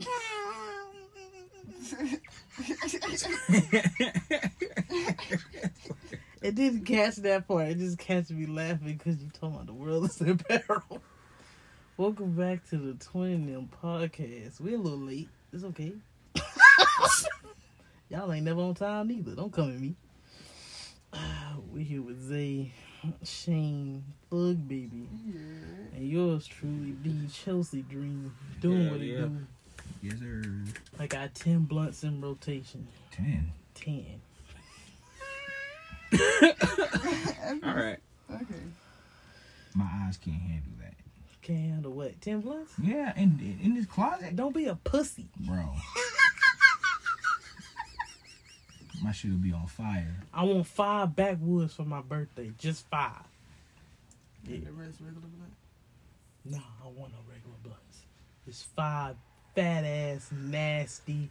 [6.42, 7.68] It didn't catch that part.
[7.68, 11.02] It just catch me laughing because you told about the world is in peril.
[11.98, 14.58] Welcome back to the Twin and Them podcast.
[14.58, 15.28] We're a little late.
[15.52, 15.92] It's okay.
[18.08, 19.34] Y'all ain't never on time neither.
[19.34, 19.94] Don't come at me.
[21.70, 22.72] We're here with Zay,
[23.22, 25.08] Shane, Thug Baby,
[25.94, 29.18] and yours truly, D Chelsea Dream, doing Yeah, what it yeah.
[29.18, 29.46] do.
[30.02, 30.42] Yes, sir.
[30.98, 32.86] I got ten blunts in rotation.
[33.10, 33.52] Ten.
[33.74, 34.20] Ten.
[37.64, 37.98] All right.
[38.30, 38.44] Okay.
[39.74, 40.94] My eyes can't handle that.
[41.42, 42.20] Can't handle what?
[42.20, 42.72] Ten blunts?
[42.82, 45.26] Yeah, in in this closet, Don't be a pussy.
[45.40, 45.74] bro.
[49.02, 50.14] My shit will be on fire.
[50.34, 52.50] I want five backwoods for my birthday.
[52.58, 53.22] Just five.
[54.46, 54.58] Yeah.
[54.64, 55.50] The rest regular blood.
[56.44, 58.02] No, I want no regular blunts.
[58.46, 59.16] It's five
[59.60, 61.28] fat ass, nasty,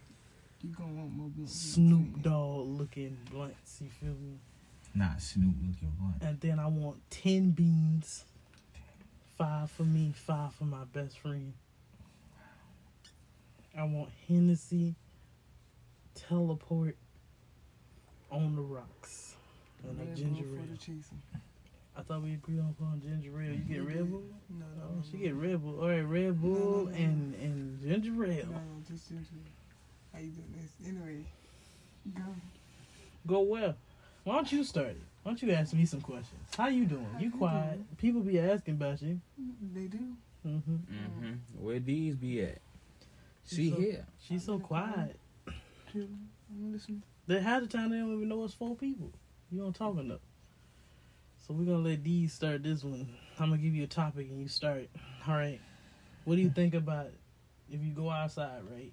[0.62, 1.52] You gonna want more blunts.
[1.74, 3.78] Snoop Dogg looking blunts.
[3.80, 4.38] You feel me?
[4.94, 6.16] Not Snoop looking blunt.
[6.20, 8.24] And then I want ten beans.
[9.36, 11.54] Five for me, five for my best friend.
[13.76, 14.94] I want Hennessy,
[16.14, 16.96] teleport
[18.30, 19.34] on the rocks,
[19.82, 20.92] and a ginger ale.
[21.96, 23.52] I thought we agreed on on ginger ale.
[23.52, 24.22] You get Red Bull?
[24.50, 25.80] No, oh, no, Oh, she get Red Bull.
[25.80, 26.96] All right, Red Bull No, no, no.
[26.96, 28.46] and and ginger ale.
[28.46, 29.52] No, just ginger ale.
[30.12, 30.88] How you doing this?
[30.88, 31.24] Anyway,
[32.14, 32.22] go.
[33.26, 33.74] Go well.
[34.24, 35.00] Why don't you start it?
[35.22, 36.40] Why don't you ask me some questions?
[36.56, 37.06] How you doing?
[37.12, 37.72] How You you quiet.
[37.74, 37.86] doing?
[37.98, 39.20] People be asking about you.
[39.74, 39.98] They do.
[40.42, 41.32] hmm Mm-hmm.
[41.64, 42.58] Where these be at?
[43.46, 44.06] She So- here.
[44.26, 45.18] She's so quiet.
[45.92, 46.06] Chill.
[47.26, 49.10] They half the time they don't even know it's four people.
[49.52, 50.20] You don't talk enough.
[51.46, 53.08] So we're gonna let these start this one.
[53.38, 54.88] I'm gonna give you a topic and you start.
[55.26, 55.60] All right.
[56.24, 57.08] What do you think about
[57.70, 58.92] if you go outside, right?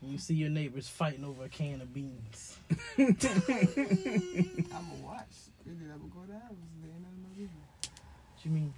[0.00, 2.58] And you see your neighbors fighting over a can of beans.
[2.98, 3.36] I'm gonna
[5.02, 5.34] watch.
[5.64, 6.56] Really, I will go down.
[6.82, 7.56] There ain't nothing no reason.
[7.80, 8.74] What you mean?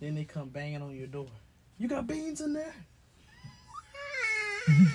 [0.00, 1.28] Then they come banging on your door.
[1.78, 2.74] You got beans in there?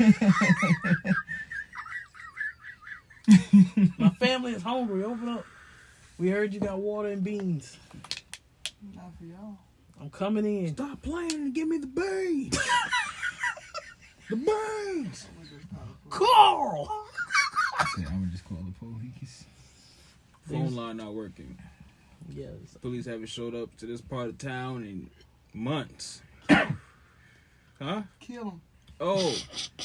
[3.97, 5.03] My family is hungry.
[5.03, 5.45] Open up.
[6.17, 7.77] We heard you got water and beans.
[8.93, 9.57] Not for y'all.
[9.99, 10.73] I'm coming in.
[10.73, 12.57] Stop playing and give me the beans.
[14.33, 15.27] the beans.
[15.29, 17.05] I'm gonna just call Carl!
[17.97, 19.45] I'm gonna just call the police.
[20.49, 21.57] Phone line not working.
[22.33, 22.49] Yes.
[22.81, 25.09] Police haven't showed up to this part of town in
[25.53, 26.21] months.
[26.49, 28.01] huh?
[28.19, 28.61] Kill him.
[28.99, 29.35] Oh,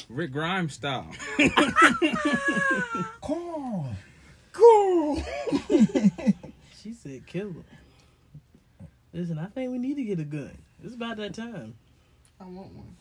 [0.09, 1.07] Rick Grimes style.
[3.21, 3.87] Call.
[4.53, 5.23] Cool.
[6.81, 7.65] She said kill him.
[9.13, 10.57] Listen, I think we need to get a gun.
[10.81, 11.73] It's about that time.
[12.39, 12.95] I want one.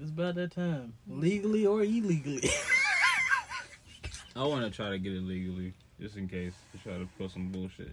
[0.00, 0.94] It's about that time.
[1.08, 2.48] Legally or illegally.
[4.36, 6.52] I want to try to get it legally, just in case.
[6.72, 7.92] To try to pull some bullshit.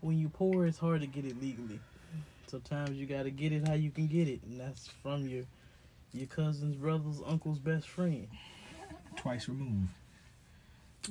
[0.00, 1.78] when you poor, it's hard to get it legally.
[2.48, 5.44] Sometimes you gotta get it how you can get it, and that's from your
[6.12, 8.28] your cousin's brother's uncle's best friend.
[9.16, 9.88] Twice removed.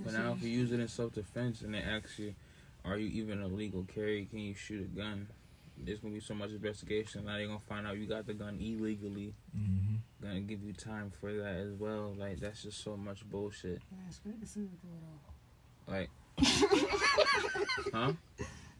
[0.03, 2.35] But now, if you use it in self defense and they ask you,
[2.85, 4.25] "Are you even a legal carry?
[4.25, 5.27] Can you shoot a gun?"
[5.85, 7.25] There's gonna be so much investigation.
[7.25, 9.33] Now they're gonna find out you got the gun illegally.
[9.57, 10.25] Mm-hmm.
[10.25, 12.13] Gonna give you time for that as well.
[12.17, 13.81] Like that's just so much bullshit.
[13.91, 14.69] Man, scrape the cereal
[15.85, 16.09] cord Like,
[17.93, 17.97] huh?
[18.11, 18.15] off.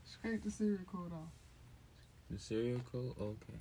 [0.05, 1.29] Scrape the cereal cord off.
[2.31, 3.13] The serial code?
[3.19, 3.59] Okay.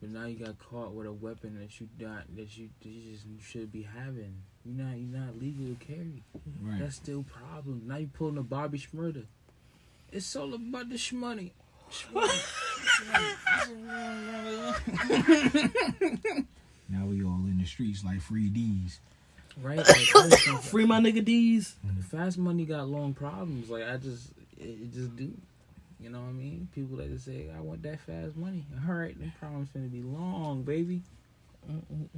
[0.00, 3.12] But now you got caught with a weapon that you not that you, that you
[3.12, 4.34] just should be having.
[4.64, 6.24] You're not you're not legal to carry.
[6.60, 6.80] Right.
[6.80, 7.82] That's still a problem.
[7.86, 9.26] Now you're pulling a Bobby Shmurda.
[10.12, 11.50] It's all about the shmoney.
[16.88, 19.00] now we all in the streets like free D's.
[19.60, 19.78] right?
[19.78, 19.86] Like,
[20.62, 21.74] Free my nigga D's.
[21.96, 23.70] the fast money got long problems.
[23.70, 25.32] Like I just it, it just do.
[26.00, 26.68] You know what I mean?
[26.74, 28.64] People that just say I want that fast money.
[28.88, 31.02] All right, them problems gonna be long, baby.
[31.70, 32.08] Mm-mm-mm.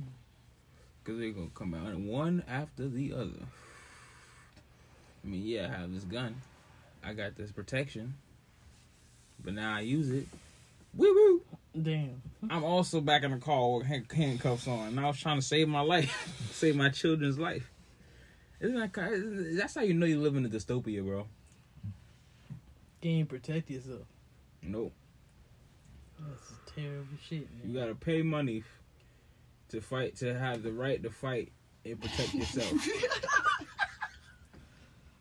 [1.05, 3.45] Cause they're gonna come out one after the other.
[5.23, 6.35] I mean, yeah, I have this gun.
[7.05, 8.15] I got this protection.
[9.43, 10.27] But now I use it.
[10.97, 11.43] Woo woo!
[11.83, 12.23] Damn.
[12.49, 14.89] I'm also back in the car with handcuffs on.
[14.89, 17.71] And I was trying to save my life, save my children's life.
[18.61, 19.59] Isn't that kind?
[19.59, 21.27] That's how you know you live in a dystopia, bro.
[23.03, 24.07] Can't protect yourself.
[24.63, 24.93] Nope.
[26.19, 27.71] That's terrible shit, man.
[27.71, 28.63] You gotta pay money
[29.71, 31.53] to fight to have the right to fight
[31.85, 32.73] and protect yourself.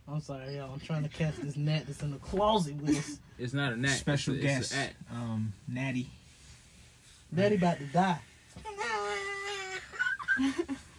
[0.08, 0.72] I'm sorry, y'all.
[0.74, 3.20] I'm trying to catch this gnat that's in the closet with us.
[3.40, 3.98] It's not a gnat.
[3.98, 6.10] Special it's a, guest, It's a um, Natty.
[7.32, 8.20] Natty about to die.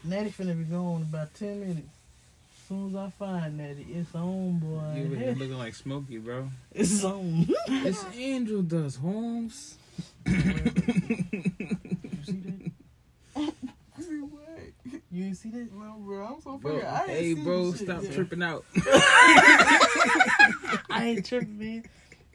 [0.05, 1.81] Natty finna be gone in about 10 minutes.
[1.81, 4.95] As soon as I find Natty, it's on, boy.
[4.97, 6.49] You over here looking like Smokey, bro.
[6.73, 7.47] It's on.
[7.69, 9.77] It's angel dust, Holmes.
[10.27, 10.33] you
[12.25, 12.43] see
[13.37, 13.53] that?
[14.01, 15.01] See what?
[15.15, 15.73] You see that?
[15.73, 16.89] No, bro, I'm so Bro, fucking.
[16.89, 18.13] I ain't hey, seen bro, this shit stop yet.
[18.15, 18.65] tripping out.
[20.91, 21.85] I ain't tripping, man.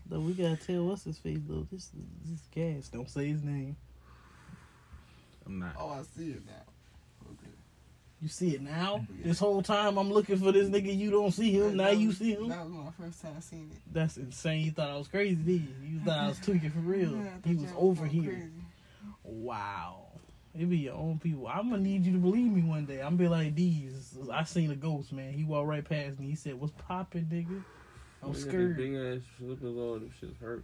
[0.08, 1.68] Though we gotta tell what's his face though.
[1.72, 1.92] This is
[2.24, 2.88] this is gas.
[2.88, 3.76] Don't say his name.
[5.46, 5.74] I'm not.
[5.78, 6.64] Oh, I see it now.
[7.34, 7.52] Okay.
[8.22, 9.06] You see it now.
[9.24, 10.96] This whole time I'm looking for this nigga.
[10.98, 11.76] You don't see him.
[11.78, 12.48] Now you see him.
[12.50, 13.82] That was my first time seeing it.
[13.92, 14.66] That's insane.
[14.66, 15.68] You thought I was crazy, did you?
[15.84, 17.12] You thought I was tweaking for real.
[17.12, 18.32] Yeah, He was over here.
[18.32, 18.52] crazy.
[19.24, 20.08] Wow.
[20.58, 21.48] It be your own people.
[21.48, 23.02] I'm gonna need you to believe me one day.
[23.02, 24.18] I'm be like these.
[24.34, 25.32] I seen a ghost, man.
[25.34, 26.28] He walked right past me.
[26.28, 27.62] He said, "What's popping, nigga?"
[28.24, 28.76] I'm Look scared.
[28.78, 30.64] Big ass slippers, all them shit hurt.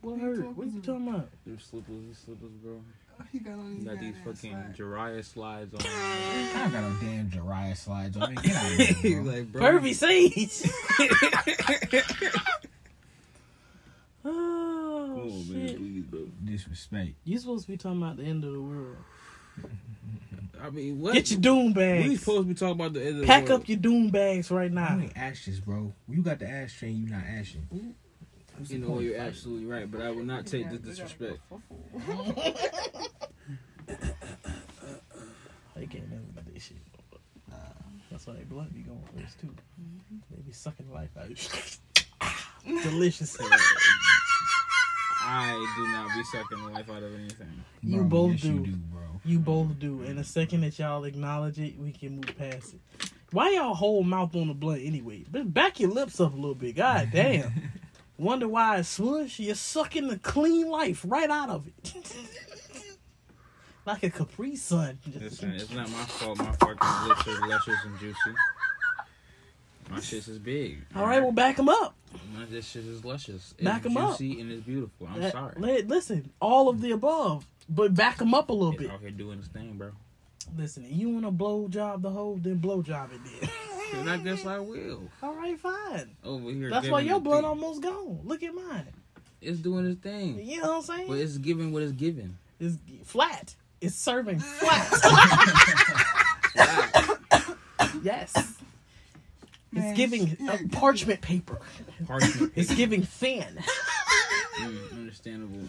[0.00, 0.36] What What hurt?
[0.36, 1.28] talking What you talking about?
[1.44, 2.80] Them slippers, these slippers, bro.
[3.20, 4.78] Oh, He got on You these got these fucking slides.
[4.78, 5.80] Jiraiya slides on.
[5.84, 8.42] I got no damn Jiraiya slides on me.
[8.42, 9.32] Get out of here, bro.
[9.32, 9.62] like, bro.
[9.62, 10.62] Pervy Sage.
[14.24, 15.76] oh Come on, man, shit!
[15.78, 16.01] please, bro.
[16.44, 17.10] Disrespect.
[17.24, 18.96] You supposed to be talking about the end of the world.
[20.62, 21.14] I mean, what?
[21.14, 22.04] Get your doom bags.
[22.04, 22.20] We bags.
[22.20, 23.62] supposed to be talking about the end of the Pack world.
[23.62, 24.98] up your doom bags right I now.
[25.00, 25.92] ain't ashes, bro.
[26.08, 27.66] You got the ash train, you not ashing.
[28.56, 31.38] What's You know, you're absolutely right, but I will not take this disrespect.
[35.74, 36.76] They can't never do this shit.
[37.50, 37.56] Nah.
[38.10, 39.52] That's why they blood be going first too.
[40.30, 41.28] They be sucking life out.
[42.84, 43.36] Delicious.
[45.24, 47.64] I do not be sucking the life out of anything.
[47.82, 48.48] You Bro, both yes, do.
[48.48, 49.00] You do, bro.
[49.24, 50.02] You both do.
[50.02, 53.12] And the second that y'all acknowledge it, we can move past it.
[53.30, 55.24] Why y'all hold mouth on the blunt anyway?
[55.30, 56.76] But back your lips up a little bit.
[56.76, 57.52] God damn.
[58.18, 59.38] Wonder why it's smush?
[59.38, 61.94] You're sucking the clean life right out of it.
[63.86, 64.98] like a Capri Sun.
[65.18, 66.38] Listen, it's not my fault.
[66.38, 68.18] My fucking lips are luscious and juicy.
[69.92, 70.78] My shit is big.
[70.96, 71.94] All right, well, back them up.
[72.34, 73.52] My this shit is luscious.
[73.62, 74.18] Back 'em up.
[74.20, 75.06] and it's beautiful.
[75.10, 75.54] I'm That- sorry.
[75.58, 78.90] li- listen, all of the above, but back them up a little bit.
[78.90, 79.90] out here doing this thing, bro.
[80.56, 83.50] Listen, you want to blow job the hoe, then blow job it then.
[83.94, 85.02] And I guess I will.
[85.22, 86.16] all right, fine.
[86.24, 86.70] Over here.
[86.70, 87.44] That's why your blood thing.
[87.44, 88.20] almost gone.
[88.24, 88.86] Look at mine.
[89.42, 90.40] It's doing its thing.
[90.42, 91.08] You know what I'm saying?
[91.08, 92.38] But it's giving what it's giving.
[92.58, 93.54] It's flat.
[93.82, 94.88] It's serving flat.
[98.02, 98.54] yes.
[99.72, 101.58] It's Man, giving yeah, uh, parchment paper.
[102.06, 102.52] Parchment.
[102.54, 103.58] It's giving fan.
[104.58, 105.60] Mm, understandable.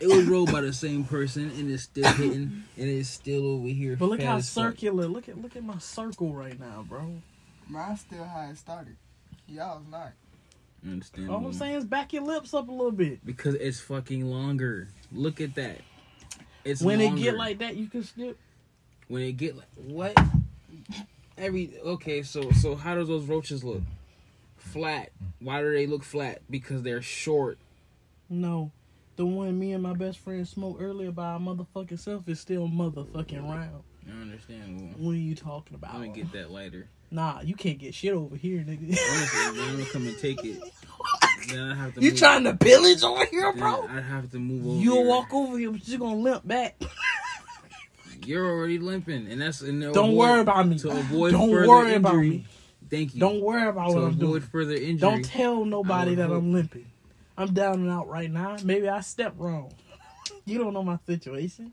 [0.00, 3.68] It was rolled by the same person and it's still hitting and it's still over
[3.68, 3.94] here.
[3.96, 5.06] But look how circular.
[5.06, 7.12] Look at look at my circle right now, bro.
[7.68, 8.96] Mine's still how it started.
[9.46, 10.12] Y'all's not.
[10.84, 11.36] Understandable.
[11.36, 13.24] All I'm saying is back your lips up a little bit.
[13.24, 14.88] Because it's fucking longer.
[15.12, 15.78] Look at that.
[16.64, 17.16] It's When longer.
[17.16, 18.36] it get like that, you can skip.
[19.06, 20.16] when it get like what?
[21.42, 23.82] Every okay, so so how does those roaches look?
[24.56, 25.10] Flat.
[25.40, 26.40] Why do they look flat?
[26.48, 27.58] Because they're short.
[28.30, 28.70] No.
[29.16, 32.68] The one me and my best friend smoked earlier by our motherfucking self is still
[32.68, 33.82] motherfucking round.
[34.08, 34.94] I understand.
[34.96, 35.94] What are you talking about?
[35.94, 36.88] I'm gonna get that later.
[37.10, 38.96] Nah, you can't get shit over here, nigga.
[38.96, 40.62] Honestly, I'm gonna come and take it.
[41.48, 42.00] Then I have to.
[42.00, 43.84] you move, trying to pillage over here, then bro?
[43.88, 44.80] I have to move over.
[44.80, 45.06] You'll here.
[45.08, 46.80] walk over here, but you're gonna limp back.
[48.26, 50.78] You're already limping, and that's and Don't avoid- worry about me.
[50.78, 51.96] To avoid Don't further worry injury.
[51.96, 52.44] about me.
[52.90, 53.20] Thank you.
[53.20, 54.40] Don't worry about to what I'm doing.
[54.42, 54.96] further injury.
[54.98, 56.38] Don't tell nobody that hope.
[56.38, 56.86] I'm limping.
[57.38, 58.56] I'm down and out right now.
[58.62, 59.72] Maybe I stepped wrong.
[60.44, 61.72] You don't know my situation.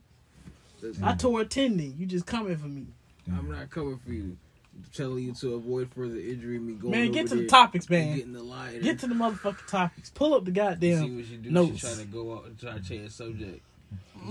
[1.03, 1.95] I tore a tendon.
[1.97, 2.85] You just coming for me.
[3.27, 4.37] I'm not coming for you.
[4.75, 6.57] I'm telling you to avoid further injury.
[6.59, 8.15] Me going Man, get to the topics, man.
[8.15, 8.79] Getting the lighter.
[8.79, 10.09] Get to the motherfucking topics.
[10.11, 11.03] Pull up the goddamn.
[11.03, 11.51] See what you do.
[11.51, 11.79] notes.
[11.79, 13.61] She trying to go out and try to change subject.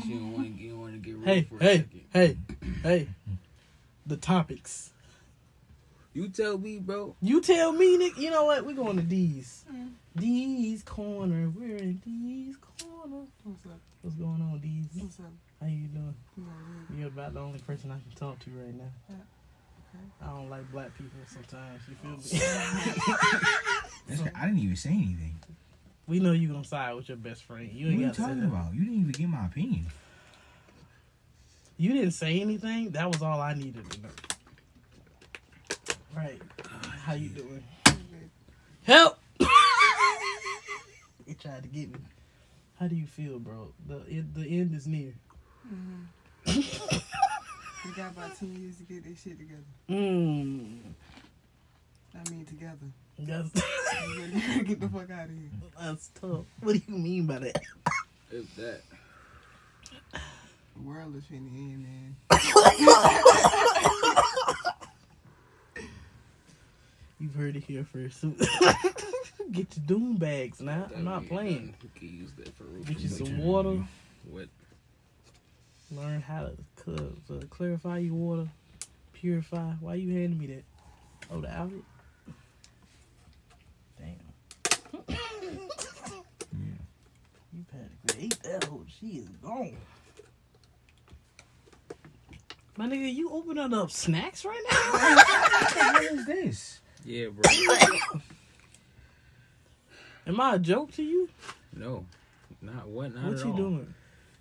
[0.02, 0.62] She don't want to.
[0.62, 2.00] You don't want to get real Hey, for a hey, second.
[2.12, 2.36] hey,
[2.82, 3.08] hey.
[4.06, 4.90] The topics.
[6.14, 7.14] You tell me, bro.
[7.20, 8.16] You tell me, Nick.
[8.18, 8.64] You know what?
[8.66, 9.64] We're going to D's.
[9.72, 9.90] Mm.
[10.16, 11.50] D's corner.
[11.54, 13.24] We're in D's corner.
[13.44, 13.78] What's up?
[14.02, 14.86] What's going on, D's?
[15.02, 15.26] What's up?
[15.60, 16.14] How you doing?
[16.36, 16.50] You know,
[16.88, 17.00] really.
[17.00, 18.90] You're about the only person I can talk to right now.
[19.08, 19.16] Yeah,
[20.22, 21.82] I don't like black people sometimes.
[21.88, 22.42] You feel me?
[22.42, 23.18] Oh,
[24.08, 25.38] That's- I didn't even say anything.
[26.08, 27.70] We know you gonna side with your best friend.
[27.70, 28.74] You ain't What are you got to say talking about?
[28.74, 29.86] You didn't even get my opinion.
[31.76, 32.90] You didn't say anything.
[32.90, 34.08] That was all I needed to know.
[36.16, 36.40] Right?
[37.04, 37.62] How you doing?
[38.84, 39.18] Help!
[41.26, 41.98] he tried to get me.
[42.80, 43.72] How do you feel, bro?
[43.86, 45.12] The it, the end is near.
[45.66, 46.96] Mm-hmm.
[47.84, 49.62] We got about 10 years to get this shit together.
[49.88, 50.78] Mmm.
[52.14, 52.86] I mean, together.
[53.18, 53.50] That's
[54.64, 55.50] get the fuck out of here.
[55.80, 56.44] that's tough.
[56.60, 57.60] What do you mean by that?
[58.30, 58.82] If that.
[60.84, 62.16] world is finna end, man.
[67.20, 68.22] You've heard it here first.
[69.50, 70.88] Get your doom bags now.
[70.94, 71.74] I'm not playing.
[71.82, 72.86] You can use that for roof.
[72.86, 73.82] Get you some water.
[74.30, 74.46] What?
[75.90, 76.52] Learn how to
[76.84, 78.46] cl- to uh, clarify your water,
[79.14, 79.72] purify.
[79.80, 80.64] Why you handing me that?
[81.32, 81.80] Oh, the outlet.
[83.98, 84.16] Damn.
[87.58, 88.84] You practically ate that whole.
[88.86, 89.76] She is gone.
[92.76, 95.92] My nigga, you opening up snacks right now?
[95.92, 96.80] What is this?
[97.04, 97.50] Yeah, bro.
[100.28, 101.28] Am I a joke to you?
[101.74, 102.04] no,
[102.62, 103.12] not what.
[103.12, 103.56] Not what at you all.
[103.56, 103.94] doing?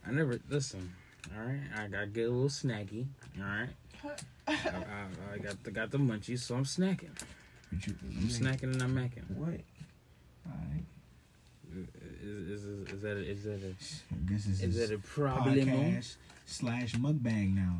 [0.06, 0.94] I never listen.
[1.36, 3.08] All right, I got to get a little snacky.
[3.40, 3.70] All right,
[4.48, 7.10] I, I, I got the got the munchies, so I'm snacking.
[7.72, 9.28] You, I'm snacking and I'm macking.
[9.36, 9.48] What?
[10.46, 10.86] Alright.
[10.86, 10.97] Is,
[12.28, 13.74] is, is, is that a, is that a,
[14.14, 15.56] I guess this is is that a problem?
[15.56, 16.16] podcast
[16.46, 17.78] slash mukbang now.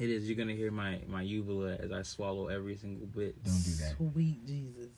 [0.00, 0.28] It is.
[0.28, 3.42] You're gonna hear my my uvula as I swallow every single bit.
[3.44, 3.96] Don't do that.
[3.96, 4.90] Sweet Jesus.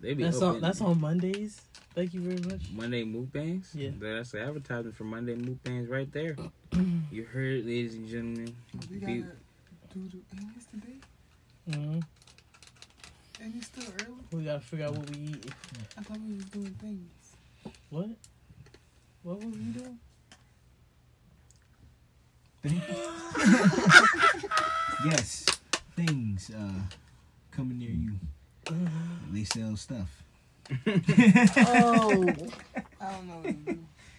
[0.00, 0.60] They be That's on.
[0.60, 1.60] That's on Mondays.
[1.94, 2.70] Thank you very much.
[2.72, 3.74] Monday mukbangs.
[3.74, 3.90] Yeah.
[3.98, 6.36] that's the advertisement for Monday mukbangs right there.
[7.10, 8.54] you heard, it, ladies and gentlemen.
[8.90, 9.24] We gotta do
[9.94, 10.18] the.
[10.36, 10.98] Ain't this today?
[11.72, 12.00] hmm
[13.42, 14.14] Ain't it still early?
[14.32, 15.46] We gotta figure out what we eat.
[15.96, 17.10] I thought we was doing things.
[17.90, 18.08] What?
[19.22, 19.98] What were we doing?
[22.62, 22.82] Things.
[25.04, 25.46] yes,
[25.94, 26.80] things uh
[27.52, 28.14] coming near you.
[29.32, 30.22] They sell stuff.
[30.86, 32.34] Oh,
[33.00, 33.78] I don't know what to do.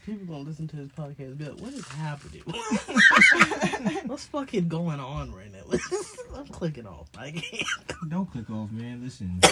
[0.09, 2.41] People gonna listen to this podcast and be like, "What is happening?
[4.07, 5.59] What's fucking going on right now?"
[6.35, 7.09] I'm clicking off.
[7.17, 8.09] I can't.
[8.09, 9.03] Don't click off, man.
[9.03, 9.39] Listen,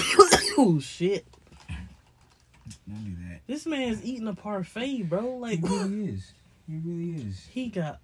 [0.57, 1.25] oh shit!
[2.87, 3.41] don't do that.
[3.47, 5.37] This man's eating a parfait, bro.
[5.37, 6.31] Like He really is.
[6.67, 7.47] He really is.
[7.51, 7.99] he got.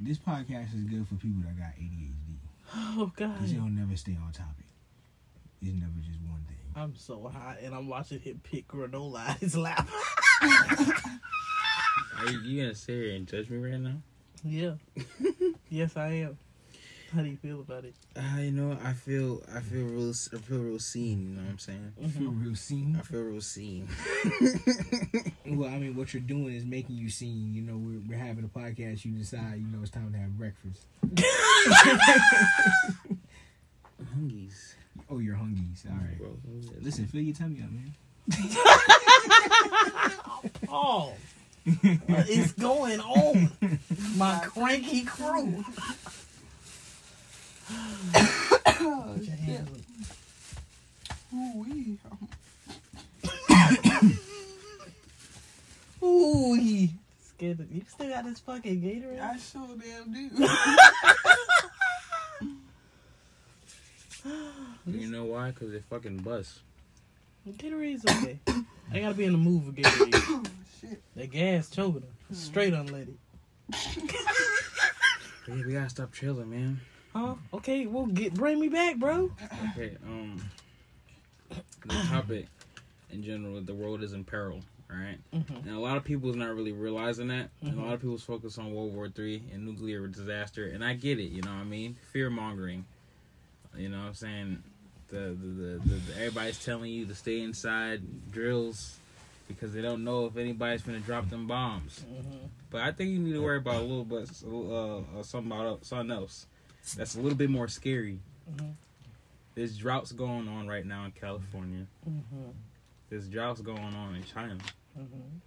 [0.00, 2.12] This podcast is good for people that got ADHD.
[2.74, 3.38] Oh god!
[3.38, 4.64] Cause they'll never stay on topic.
[5.60, 6.56] It's never just one thing.
[6.74, 9.88] I'm so high, and I'm watching him pick granola out his lap.
[10.42, 13.96] Are you, you gonna sit here and judge me right now?
[14.44, 14.74] yeah.
[15.68, 16.38] yes, I am.
[17.14, 17.94] How do you feel about it?
[18.16, 21.20] Uh, you know, I feel I feel real I feel real seen.
[21.20, 21.92] You know what I'm saying?
[22.02, 22.96] I feel real seen.
[22.98, 23.88] I feel real seen.
[25.44, 27.52] Well, I mean, what you're doing is making you seen.
[27.52, 29.04] You know, we're, we're having a podcast.
[29.04, 30.86] You decide, you know, it's time to have breakfast.
[34.16, 34.74] Hungies,
[35.10, 35.84] Oh, you're hungies.
[35.90, 36.18] All right.
[36.18, 36.36] bro.
[36.80, 37.94] Listen, fill your tummy up, man.
[40.74, 41.12] Oh,
[42.06, 43.52] what is going on?
[44.16, 45.62] My cranky crew.
[48.80, 49.60] Oh, shit.
[51.34, 51.98] Ooh, wee.
[56.02, 56.90] Ooh, he
[57.28, 57.60] scared.
[57.60, 59.20] of- You still got this fucking Gatorade?
[59.20, 60.30] I sure damn do.
[64.86, 65.52] You know why?
[65.52, 66.60] Cause they fucking bust.
[67.48, 68.38] Gatorade's okay.
[68.92, 70.14] I gotta be in the mood for Gatorade.
[70.14, 70.42] oh,
[70.80, 71.02] shit.
[71.16, 72.34] that gas choking her.
[72.34, 73.14] Straight unleaded.
[75.46, 76.80] Hey, we gotta stop chilling, man.
[77.14, 77.34] Huh?
[77.52, 79.30] Okay, well, get bring me back, bro.
[79.72, 80.40] Okay, um,
[81.50, 82.46] the topic
[83.10, 84.60] in general, the world is in peril.
[84.90, 85.66] All right, Mhm.
[85.66, 87.84] and a lot of people is not really realizing that, and a Mhm.
[87.84, 91.30] lot of people's focus on World War Three and nuclear disaster, and I get it.
[91.32, 91.96] You know what I mean?
[92.12, 92.84] Fear mongering.
[93.76, 94.62] You know what I'm saying?
[95.08, 98.02] The the, the the everybody's telling you to stay inside
[98.32, 98.98] drills
[99.48, 102.04] because they don't know if anybody's gonna drop them bombs.
[102.10, 102.48] Mhm.
[102.70, 105.84] But I think you need to worry about a little bit, uh, uh, something about
[105.84, 106.46] something else
[106.96, 108.20] that's a little bit more scary.
[108.50, 108.74] Mhm.
[109.54, 111.86] There's droughts going on right now in California.
[112.08, 112.52] Mhm.
[113.10, 114.56] There's droughts going on in China.
[114.98, 115.40] Mhm.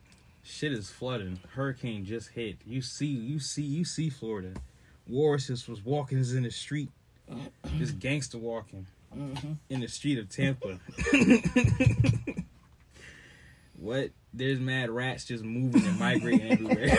[0.43, 1.37] Shit is flooding.
[1.53, 2.57] Hurricane just hit.
[2.67, 4.53] You see, you see, you see Florida.
[5.07, 6.91] Wars just was walking in the street,
[7.77, 9.57] just gangster walking Mhm.
[9.69, 10.79] in the street of Tampa.
[13.79, 14.11] what?
[14.33, 16.97] There's mad rats just moving and migrating everywhere.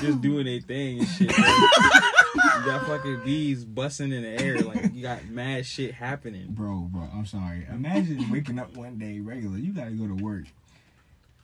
[0.00, 1.30] just doing their thing and shit.
[1.30, 4.60] You got fucking bees busting in the air.
[4.60, 6.46] Like, you got mad shit happening.
[6.50, 7.66] Bro, bro, I'm sorry.
[7.70, 9.58] Imagine waking up one day regular.
[9.58, 10.44] You gotta go to work.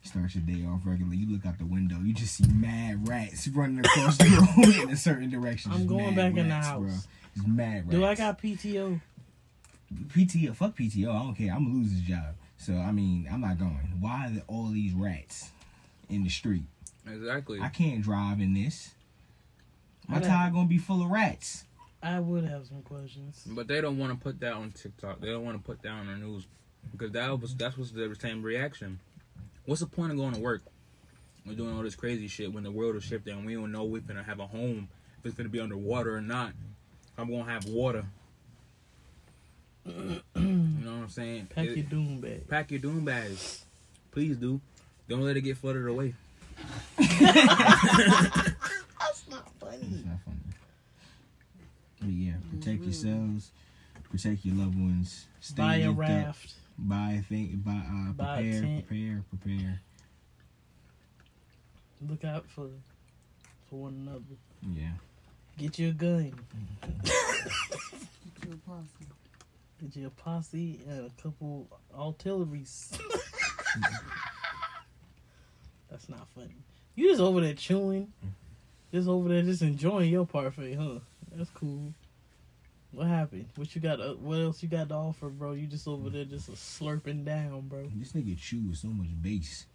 [0.02, 1.18] Start your day off regularly.
[1.18, 1.96] You look out the window.
[2.02, 4.24] You just see mad rats running across the
[4.56, 5.70] road in a certain direction.
[5.72, 6.80] I'm Just going mad back in the house.
[6.80, 6.92] Bro.
[7.34, 7.90] Just mad rats.
[7.90, 9.00] Do I got PTO?
[10.08, 10.54] PTO?
[10.54, 11.08] Fuck PTO.
[11.10, 11.52] I don't care.
[11.52, 12.34] I'm gonna lose this job.
[12.56, 13.76] So I mean, I'm not going.
[14.00, 15.50] Why are there all these rats
[16.08, 16.64] in the street?
[17.06, 17.60] Exactly.
[17.60, 18.94] I can't drive in this.
[20.06, 21.64] My I'd have- tire gonna be full of rats.
[22.02, 23.42] I would have some questions.
[23.44, 25.20] But they don't want to put that on TikTok.
[25.20, 26.46] They don't want to put that on the news
[26.92, 29.00] Because that was that's what's the same reaction.
[29.68, 30.62] What's the point of going to work?
[31.44, 33.84] We're doing all this crazy shit when the world is shifting and we don't know
[33.84, 36.52] we're gonna have a home, if it's gonna be underwater or not.
[37.18, 38.06] I'm gonna have water.
[39.84, 41.48] you know what I'm saying?
[41.54, 42.48] Pack It- your doom bag.
[42.48, 43.66] pack your doom bags.
[44.10, 44.58] Please do.
[45.06, 46.14] Don't let it get flooded away.
[46.96, 48.46] That's not
[48.98, 49.20] It's
[49.60, 50.02] funny.
[50.06, 50.38] not funny.
[52.00, 52.84] But yeah, protect mm-hmm.
[52.84, 53.50] yourselves,
[54.10, 55.26] protect your loved ones.
[55.40, 56.36] Stay Buy a linked up.
[56.78, 56.88] Raft.
[56.88, 58.86] Buy think buy uh Buy prepare, tent.
[58.86, 59.80] prepare, prepare.
[62.08, 62.68] Look out for
[63.68, 64.20] for one another.
[64.74, 64.92] Yeah.
[65.58, 66.32] Get you a gun.
[67.04, 67.12] Get
[68.46, 69.06] your posse.
[69.80, 71.66] Get you a posse and a couple
[71.96, 72.92] artilleries.
[75.90, 76.54] That's not funny.
[76.94, 78.12] You just over there chewing.
[78.92, 81.00] Just over there just enjoying your parfait, huh?
[81.34, 81.92] That's cool.
[82.92, 83.46] What happened?
[83.56, 84.00] What you got?
[84.00, 85.52] Uh, what else you got to offer, bro?
[85.52, 87.90] You just over there just slurping down, bro.
[87.94, 89.66] This nigga chew with so much bass.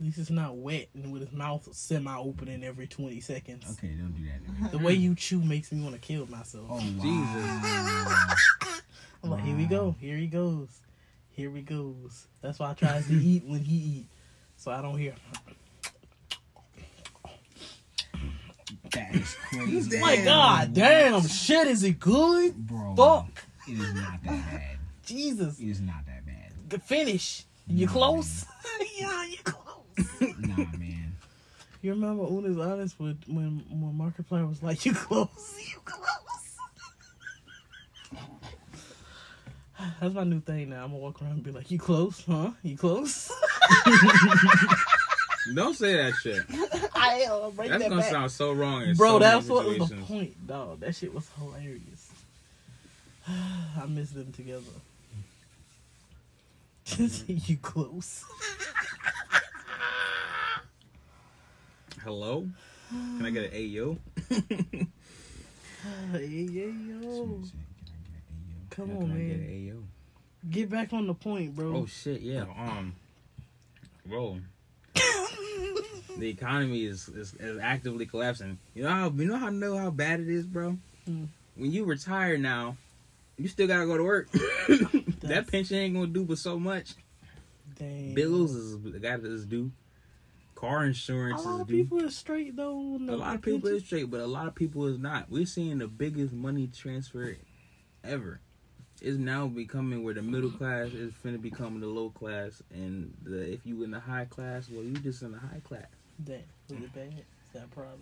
[0.00, 3.64] At least it's not wet and with his mouth semi opening every 20 seconds.
[3.78, 4.72] Okay, don't do that.
[4.72, 6.66] The way you chew makes me want to kill myself.
[6.68, 8.72] Oh Jesus.
[9.22, 9.94] I'm like, here we go.
[10.00, 10.68] Here he goes.
[11.30, 12.26] Here he goes.
[12.40, 14.06] That's why I tries to eat when he eat.
[14.56, 15.14] So I don't hear.
[18.94, 19.98] That is crazy.
[20.00, 22.54] My God, damn, shit, is it good?
[22.56, 22.94] Bro.
[22.96, 23.44] Fuck.
[23.68, 24.78] It is not that bad.
[25.06, 26.52] Jesus, It is not that bad.
[26.68, 27.44] the finish.
[27.66, 28.44] You Nah, close?
[28.98, 30.36] yeah, you close.
[30.38, 31.14] Nah, man.
[31.80, 35.28] You remember Una's honest with when when Markiplier was like, "You close,
[35.68, 36.08] you close."
[40.00, 40.84] That's my new thing now.
[40.84, 42.50] I'm gonna walk around and be like, "You close, huh?
[42.62, 43.30] You close?"
[45.54, 46.42] Don't say that shit.
[47.02, 47.50] I am.
[47.52, 48.10] Break That's that gonna back.
[48.10, 48.82] sound so wrong.
[48.82, 50.08] In Bro, so that's many what was the situations.
[50.08, 50.80] point, dog.
[50.80, 52.10] That shit was hilarious.
[53.28, 54.62] I miss them together.
[57.26, 58.24] you close.
[62.02, 62.48] Hello?
[62.90, 63.98] Can I get an Ayo?
[66.12, 67.40] Hey, yeah, yo.
[67.42, 68.94] Shit, shit, can I get a yo?
[68.94, 69.30] Come on, I get man.
[69.30, 69.82] an Ayo?
[70.50, 71.76] Get back on the point, bro.
[71.76, 72.44] Oh shit, yeah.
[72.58, 72.94] Um,
[74.04, 74.38] bro,
[76.18, 78.58] the economy is, is is actively collapsing.
[78.74, 80.78] You know how you know how know how bad it is, bro.
[81.04, 81.24] Hmm.
[81.54, 82.76] When you retire now,
[83.36, 84.30] you still gotta go to work.
[85.22, 86.94] that pension ain't gonna do but so much.
[87.78, 88.14] Dang.
[88.14, 89.72] Bills is got is due.
[90.54, 91.44] Car insurance.
[91.44, 91.82] A lot is of due.
[91.82, 92.98] people is straight though.
[93.08, 95.30] a lot of people is straight, but a lot of people is not.
[95.30, 97.36] We're seeing the biggest money transfer
[98.04, 98.40] ever.
[99.00, 103.52] It's now becoming where the middle class is finna become the low class, and the
[103.52, 105.86] if you in the high class, well, you just in the high class.
[106.24, 107.08] Damn, was it bad?
[107.18, 108.00] Is that a problem?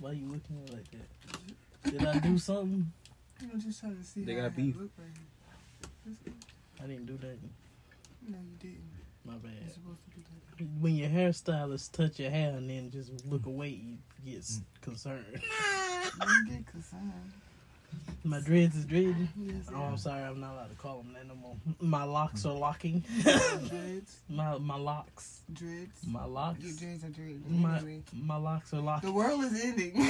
[0.00, 1.90] Why you looking at it like that?
[1.90, 2.92] Did I do something?
[3.40, 4.76] You know, just trying to see They how got beef.
[4.76, 5.90] look right here.
[6.06, 6.32] That's it.
[6.82, 7.38] I didn't do that.
[8.28, 8.82] No, you didn't.
[9.24, 9.52] My bad.
[9.52, 9.72] You're bad.
[9.74, 10.22] supposed to do
[10.58, 10.64] that.
[10.80, 14.82] When your hairstylist touch your hair and then just look away, you get s- mm.
[14.82, 15.24] concerned.
[15.32, 17.12] You get concerned.
[18.24, 19.28] My dreads is dreading.
[19.40, 21.56] Yes, Oh, I'm sorry, I'm not allowed to call them that no more.
[21.80, 23.02] My locks are locking.
[23.22, 24.16] Dreads.
[24.28, 26.04] my my locks, Dreads.
[26.06, 27.42] my locks, Your dreads are dreads.
[27.48, 29.08] my Anyway, my locks are locking.
[29.08, 29.92] the world is ending.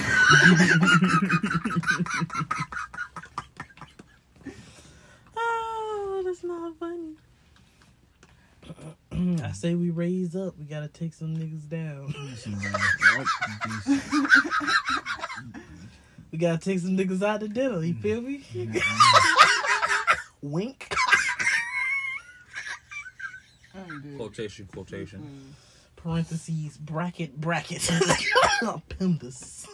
[5.36, 7.14] Oh, that's not funny.
[9.42, 10.58] I say we raise up.
[10.58, 12.14] We gotta take some niggas down.
[16.32, 16.32] Listen, bro.
[16.32, 17.82] This- We gotta take some niggas out to dinner.
[17.82, 18.44] You feel me?
[20.42, 20.94] Wink.
[23.74, 24.14] I'm.
[24.16, 25.20] Quotation, quotation.
[25.20, 25.52] Mm.
[25.96, 26.76] Parentheses.
[26.78, 27.40] Bracket.
[27.40, 27.88] Bracket.
[28.62, 29.66] Appendix.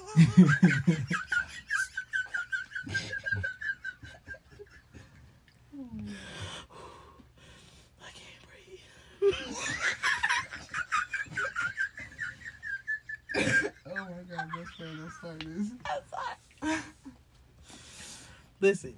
[8.02, 8.80] I can't breathe.
[13.86, 15.70] Oh my god, best friend, don't start this.
[18.60, 18.94] Listen,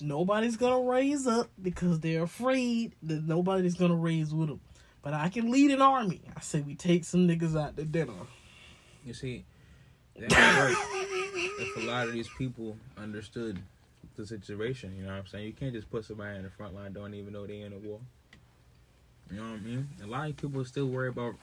[0.00, 4.60] nobody's gonna raise up because they're afraid that nobody's gonna raise with them.
[5.02, 6.20] But I can lead an army.
[6.36, 8.12] I say we take some niggas out to dinner.
[9.04, 9.44] You see,
[10.18, 10.74] that's right.
[11.58, 13.58] If a lot of these people understood
[14.16, 15.46] the situation, you know what I'm saying?
[15.46, 17.78] You can't just put somebody in the front line don't even know they in a
[17.78, 18.00] war.
[19.30, 19.88] You know what I mean?
[20.02, 21.34] A lot of people still worry about,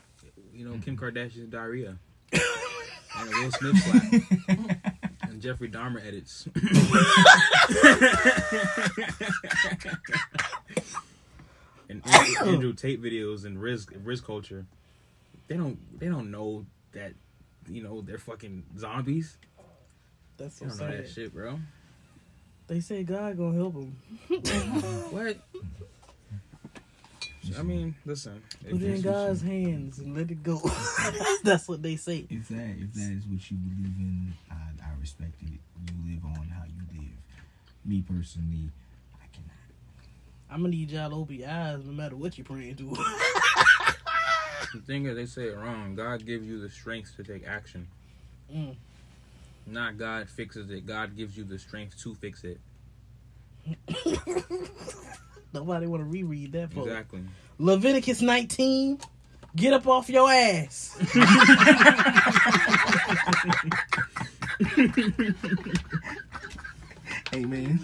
[0.53, 1.97] you know, Kim Kardashian's diarrhea
[2.33, 4.72] and Will Smith slap
[5.43, 6.47] Jeffrey Dahmer edits.
[11.89, 14.65] and Andrew, Andrew Tate videos and Riz Riz culture.
[15.49, 17.11] They don't they don't know that
[17.67, 19.37] you know they're fucking zombies.
[20.37, 21.03] That's They so don't know sad.
[21.05, 21.59] that shit, bro.
[22.67, 23.97] They say God gonna help them.
[25.11, 25.37] What?
[27.59, 28.41] I mean, listen.
[28.63, 30.61] Put it in that's what God's hands and let it go.
[31.43, 32.25] That's what they say.
[32.29, 34.52] If that if that is what you believe in, I, I
[35.03, 35.49] respect it.
[35.49, 37.09] You live on how you live.
[37.83, 38.69] Me personally,
[39.21, 39.51] I cannot.
[40.49, 42.95] I'm gonna need y'all to open your eyes no matter what you're praying to.
[44.73, 45.93] The thing is, they say it wrong.
[45.93, 47.87] God gives you the strength to take action.
[48.51, 48.75] Mm.
[49.67, 50.87] Not God fixes it.
[50.87, 52.59] God gives you the strength to fix it.
[55.53, 56.87] Nobody want to reread that part.
[56.87, 57.21] Exactly.
[57.59, 58.99] Leviticus 19.
[59.55, 60.97] Get up off your ass.
[67.33, 67.33] Amen.
[67.33, 67.79] Amen.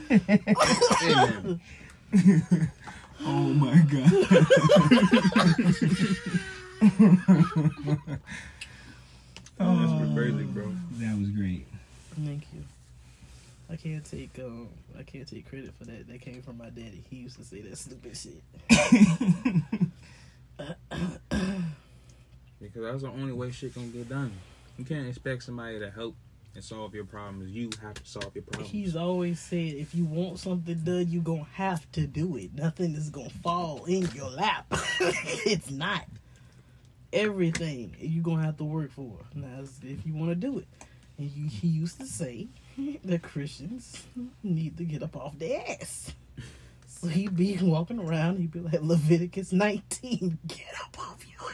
[3.21, 4.12] oh my god.
[9.60, 10.71] oh, That's pretty crazy, bro.
[10.93, 11.67] That was great.
[12.15, 12.63] Thank you.
[13.71, 16.08] I can't take um I can't take credit for that.
[16.08, 17.03] That came from my daddy.
[17.10, 18.41] He used to say that stupid shit.
[22.62, 24.34] Because that's the only way shit gonna get done.
[24.77, 26.13] You can't expect somebody to help
[26.55, 27.51] and solve your problems.
[27.51, 28.71] You have to solve your problems.
[28.71, 32.53] He's always said if you want something done, you're gonna have to do it.
[32.53, 34.65] Nothing is gonna fall in your lap.
[34.99, 36.05] it's not.
[37.12, 39.17] Everything you're gonna have to work for.
[39.33, 40.67] Now, if you want to do it,
[41.17, 42.47] and you, he used to say
[43.03, 44.03] that Christians
[44.43, 46.13] need to get up off their ass.
[46.88, 48.39] So he'd be walking around.
[48.39, 51.49] He'd be like Leviticus 19, get up off your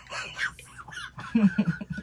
[1.36, 2.02] ass.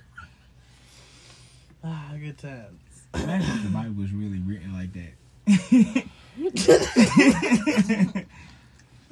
[1.85, 2.81] Ah, good times.
[3.15, 5.13] Imagine if the Bible was really written like that.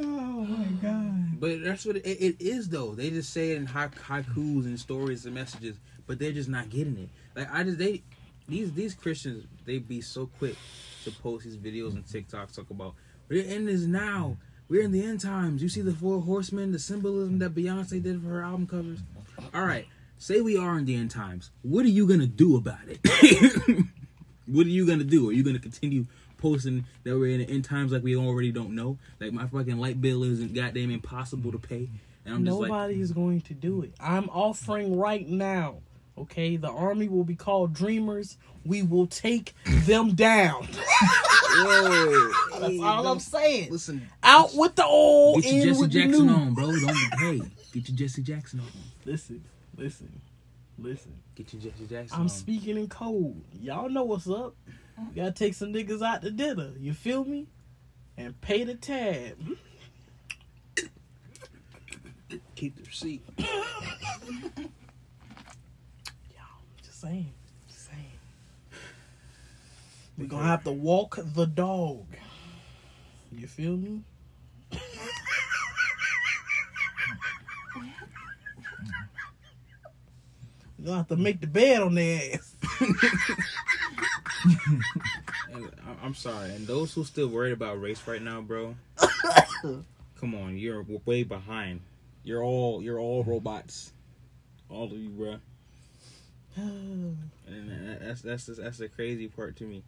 [0.00, 1.40] oh my god.
[1.40, 2.94] But that's what it, it is, though.
[2.94, 6.70] They just say it in ha- haikus and stories and messages, but they're just not
[6.70, 7.08] getting it.
[7.36, 8.02] Like I just they
[8.48, 10.56] these these Christians they be so quick
[11.04, 12.94] to post these videos and TikToks talk about
[13.28, 14.36] we're in this now.
[14.68, 15.62] We're in the end times.
[15.62, 19.00] You see the four horsemen, the symbolism that Beyonce did for her album covers.
[19.52, 19.86] All right,
[20.20, 21.50] say we are in the end times.
[21.62, 23.00] What are you gonna do about it?
[24.46, 25.28] what are you gonna do?
[25.30, 26.06] Are you gonna continue
[26.38, 28.98] posting that we're in the end times like we already don't know?
[29.18, 31.88] Like my fucking light bill isn't goddamn impossible to pay,
[32.24, 33.92] and I'm just like, Nobody is going to do it.
[33.98, 35.78] I'm offering right now.
[36.18, 38.36] Okay, the army will be called Dreamers.
[38.66, 40.68] We will take them down.
[41.52, 42.30] Whoa,
[42.60, 43.72] That's all I'm saying.
[43.72, 46.32] Listen, Out with the old, get your in Jesse with the Jackson new.
[46.32, 46.66] on, bro.
[46.66, 47.40] Don't hey,
[47.72, 48.66] get your Jesse Jackson on.
[49.06, 49.42] Listen,
[49.80, 50.20] listen,
[50.78, 51.12] listen.
[51.34, 52.28] Get your Jesse Jackson I'm on.
[52.28, 53.42] speaking in code.
[53.60, 54.54] Y'all know what's up.
[54.98, 56.70] You gotta take some niggas out to dinner.
[56.78, 57.46] You feel me?
[58.16, 59.36] And pay the tab.
[62.54, 63.22] Keep the receipt.
[63.38, 63.48] Y'all,
[66.82, 67.32] just saying.
[67.66, 68.12] Just saying.
[70.18, 72.04] We're gonna have to walk the dog.
[73.32, 74.02] You feel me?
[80.80, 82.56] We're gonna have to make the bed on their ass.
[86.02, 88.76] I'm sorry, and those who still worried about race right now, bro.
[90.18, 91.82] come on, you're way behind.
[92.24, 93.92] You're all you're all robots,
[94.70, 95.36] all of you, bro.
[97.46, 99.82] And that's that's that's, that's the crazy part to me.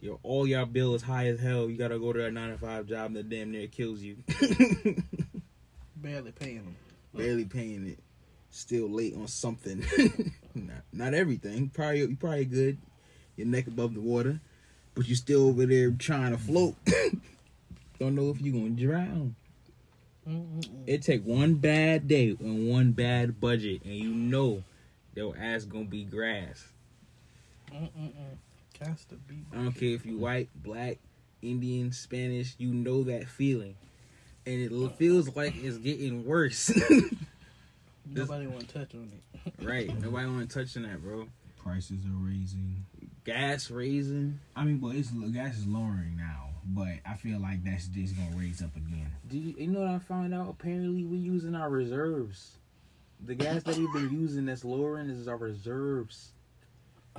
[0.00, 1.70] Your all y'all bill is high as hell.
[1.70, 4.18] You gotta go to a nine to five job that damn near kills you.
[5.96, 6.76] Barely paying them.
[7.14, 7.98] Barely paying it.
[8.50, 9.84] Still late on something.
[10.54, 11.68] not not everything.
[11.68, 12.78] Probably you probably good.
[13.36, 14.40] Your neck above the water,
[14.94, 16.74] but you're still over there trying to float.
[17.98, 19.36] Don't know if you're gonna drown.
[20.86, 24.64] It take one bad day and one bad budget, and you know
[25.14, 26.66] your ass gonna be grass.
[27.72, 28.36] Mm-mm-mm.
[28.80, 29.44] Has to be.
[29.52, 30.98] I don't care if you white, black,
[31.42, 32.54] Indian, Spanish.
[32.58, 33.76] You know that feeling,
[34.46, 36.72] and it feels like it's getting worse.
[38.12, 39.52] Nobody want to touch on it.
[39.64, 39.88] right?
[40.00, 41.26] Nobody want to touch on that, bro.
[41.58, 42.84] Prices are raising.
[43.24, 44.40] Gas raising.
[44.56, 48.36] I mean, but it's gas is lowering now, but I feel like that's just gonna
[48.36, 49.12] raise up again.
[49.28, 50.48] Do you, you know what I found out?
[50.48, 52.56] Apparently, we're using our reserves.
[53.22, 56.32] The gas that we've been using that's lowering is our reserves.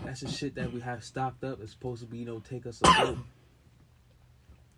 [0.04, 1.60] That's the shit that we have stocked up.
[1.62, 3.18] It's supposed to be, you know, take us afloat.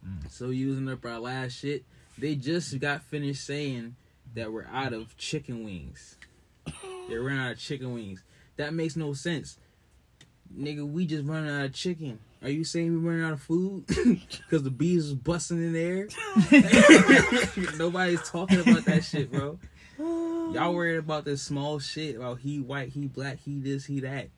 [0.06, 0.30] Mm.
[0.30, 1.86] So using up our last shit,
[2.18, 3.96] they just got finished saying
[4.36, 6.18] that we're out of chicken wings.
[7.10, 8.24] They ran out of chicken wings.
[8.58, 9.58] That makes no sense.
[10.56, 12.20] Nigga, we just running out of chicken.
[12.42, 13.86] Are you saying we running out of food?
[14.44, 16.08] Because the bees was busting in the air?
[17.78, 19.58] Nobody's talking about that shit, bro.
[19.98, 24.30] Y'all worried about this small shit about he white, he black, he this, he that.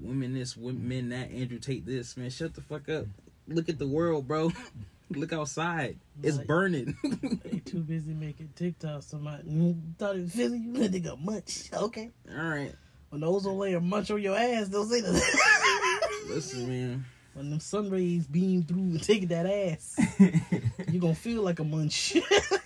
[0.00, 2.16] Women this, women that, Andrew Tate this.
[2.16, 3.06] Man, shut the fuck up.
[3.48, 4.52] Look at the world, bro.
[5.10, 5.98] Look outside.
[6.22, 6.96] It's burning.
[7.44, 9.02] They too busy making TikTok.
[9.02, 10.58] Somebody mm, thought it was Philly.
[10.58, 11.70] You let nigga munch.
[11.72, 12.10] Okay.
[12.30, 12.72] All right.
[13.10, 16.08] When the ozone layer munch on your ass, don't say that.
[16.28, 17.04] Listen, man.
[17.34, 19.96] when them sun rays beam through and take that ass,
[20.90, 22.16] you gonna feel like a munch.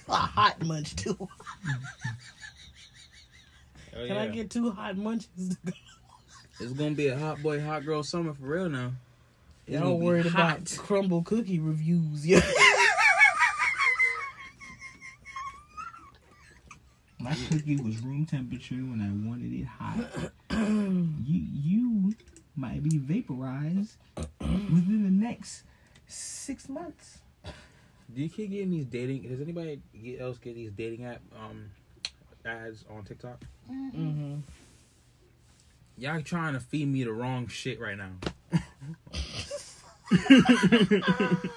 [0.08, 1.16] a hot munch too.
[1.20, 1.28] Oh,
[4.06, 5.56] Can I get two hot munches?
[6.58, 8.92] It's gonna be a hot boy, hot girl summer for real now.
[9.70, 12.26] It's Y'all gonna be worried about Crumbl cookie reviews?
[12.26, 12.40] Yeah.
[17.20, 20.32] My cookie was room temperature when I wanted it hot.
[20.50, 22.14] you you
[22.56, 23.96] might be vaporized
[24.40, 25.62] within the next
[26.08, 27.18] six months.
[27.44, 29.22] Do you keep getting these dating?
[29.22, 31.70] Does anybody get- else get these dating app um
[32.44, 33.40] ads on TikTok?
[33.70, 34.38] Mm-hmm.
[35.96, 38.14] Y'all trying to feed me the wrong shit right now.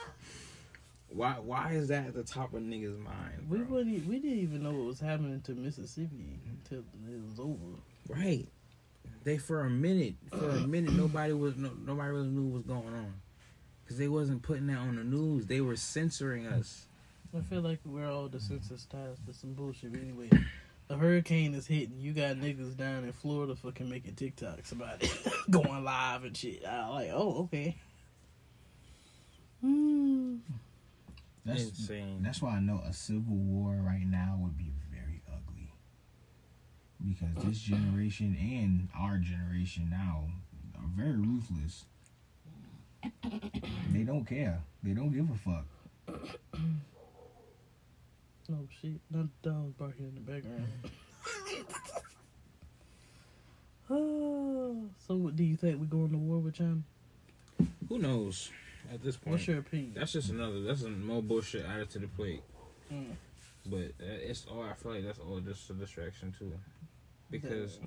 [1.10, 1.34] why?
[1.39, 3.48] Why is that at the top of niggas' mind?
[3.50, 4.06] We wouldn't.
[4.08, 7.78] We didn't even know what was happening to Mississippi until it was over.
[8.08, 8.48] Right.
[9.24, 12.63] They for a minute, for a minute, nobody was no, nobody really knew what was
[12.63, 13.13] going on,
[13.84, 15.46] because they wasn't putting that on the news.
[15.46, 16.86] They were censoring us.
[17.36, 19.94] I feel like we're all desensitized to some bullshit.
[19.96, 20.30] Anyway,
[20.89, 22.00] a hurricane is hitting.
[22.00, 25.12] You got niggas down in Florida fucking making TikToks about it,
[25.50, 26.68] going live and shit.
[26.68, 27.78] I'm like, oh okay.
[29.63, 30.36] Hmm.
[31.45, 32.19] That's Insane.
[32.21, 35.71] that's why I know a civil war right now would be very ugly.
[37.04, 40.26] Because this generation and our generation now
[40.78, 41.86] are very ruthless.
[43.91, 44.62] They don't care.
[44.84, 45.65] They don't give a fuck.
[48.52, 48.99] Oh shit!
[49.10, 50.67] Not the dogs barking in the background.
[53.89, 56.80] oh, so what do you think We're going to war with China?
[57.88, 58.52] Who knows?
[58.91, 59.93] At this point, What's your opinion?
[59.96, 60.62] that's just another.
[60.62, 62.43] That's a more bullshit added to the plate.
[62.91, 63.15] Mm.
[63.65, 64.63] But uh, it's all.
[64.63, 66.52] I feel like that's all just a distraction too,
[67.32, 67.80] because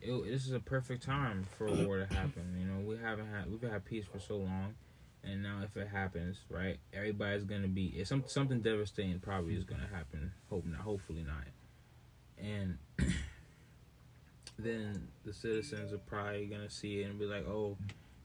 [0.00, 2.56] it, this is a perfect time for a war to happen.
[2.58, 4.74] You know, we haven't had we've had peace for so long,
[5.22, 7.88] and now if it happens, right, everybody's gonna be.
[7.88, 10.32] It's some something devastating probably is gonna happen.
[10.48, 10.80] Hope not.
[10.80, 11.44] Hopefully not.
[12.38, 12.78] And
[14.58, 17.76] then the citizens are probably gonna see it and be like, "Oh,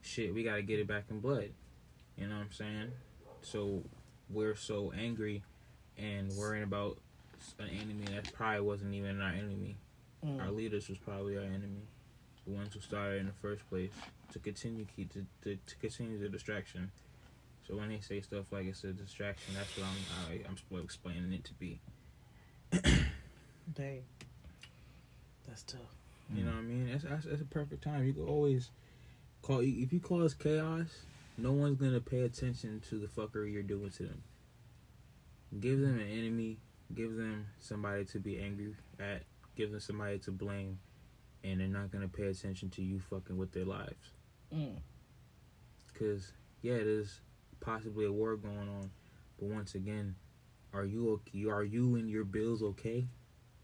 [0.02, 1.50] shit, we gotta get it back in blood."
[2.22, 2.92] You know what I'm saying?
[3.42, 3.82] So
[4.30, 5.42] we're so angry
[5.98, 7.00] and worrying about
[7.58, 9.76] an enemy that probably wasn't even our enemy.
[10.24, 10.56] Our Mm.
[10.56, 11.82] leaders was probably our enemy,
[12.46, 13.90] the ones who started in the first place
[14.34, 16.92] to continue keep to, to, to continue the distraction.
[17.68, 19.98] So when they say stuff like it's a distraction, that's what I'm
[20.30, 21.80] I, I'm explaining it to be.
[23.74, 24.04] Dang,
[25.48, 25.80] that's tough.
[26.36, 26.92] You know what I mean?
[26.92, 28.06] That's, that's that's a perfect time.
[28.06, 28.70] You can always
[29.42, 31.06] call if you cause chaos,
[31.38, 34.24] no one's gonna pay attention to the fuckery you're doing to them.
[35.60, 36.58] Give them an enemy,
[36.94, 39.24] give them somebody to be angry at,
[39.56, 40.80] give them somebody to blame,
[41.44, 44.12] and they're not gonna pay attention to you fucking with their lives.
[44.54, 44.78] Mm.
[45.98, 47.20] Cause yeah, there's
[47.60, 48.92] possibly a war going on,
[49.40, 50.16] but once again,
[50.74, 51.46] are you okay?
[51.50, 53.08] Are you and your bills okay?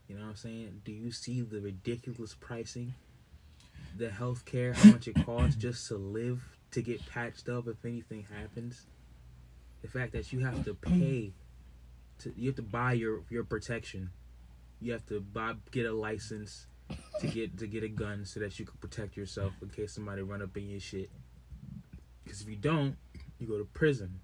[0.08, 0.82] You know what I'm saying?
[0.86, 2.94] Do you see the ridiculous pricing?
[3.98, 7.84] The health care, how much it costs just to live, to get patched up if
[7.86, 8.86] anything happens.
[9.82, 11.34] The fact that you have to pay,
[12.20, 14.10] to you have to buy your your protection.
[14.80, 16.68] You have to buy get a license
[17.20, 20.22] to get to get a gun so that you can protect yourself in case somebody
[20.22, 21.10] run up in your shit.
[22.24, 22.98] Because if you don't,
[23.40, 24.20] you go to prison.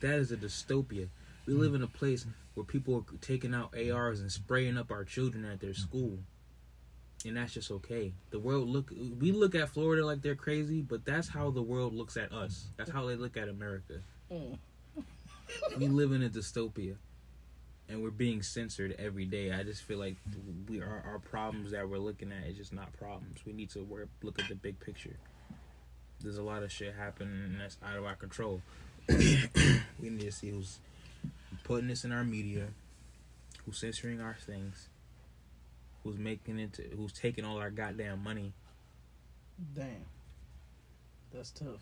[0.00, 1.08] That is a dystopia.
[1.46, 5.04] We live in a place where people are taking out ARs and spraying up our
[5.04, 6.18] children at their school.
[7.26, 8.12] And that's just okay.
[8.30, 11.94] The world look we look at Florida like they're crazy, but that's how the world
[11.94, 12.66] looks at us.
[12.76, 13.94] That's how they look at America.
[14.30, 14.58] Mm.
[15.78, 16.96] We live in a dystopia.
[17.90, 19.50] And we're being censored every day.
[19.50, 20.16] I just feel like
[20.68, 23.38] we are our problems that we're looking at is just not problems.
[23.46, 25.16] We need to work, look at the big picture.
[26.20, 28.60] There's a lot of shit happening that's out of our control.
[29.08, 30.80] we need to see who's
[31.64, 32.66] putting this in our media,
[33.64, 34.88] who's censoring our things,
[36.08, 38.52] who's making it, to, who's taking all our goddamn money.
[39.74, 39.86] Damn,
[41.32, 41.80] that's tough.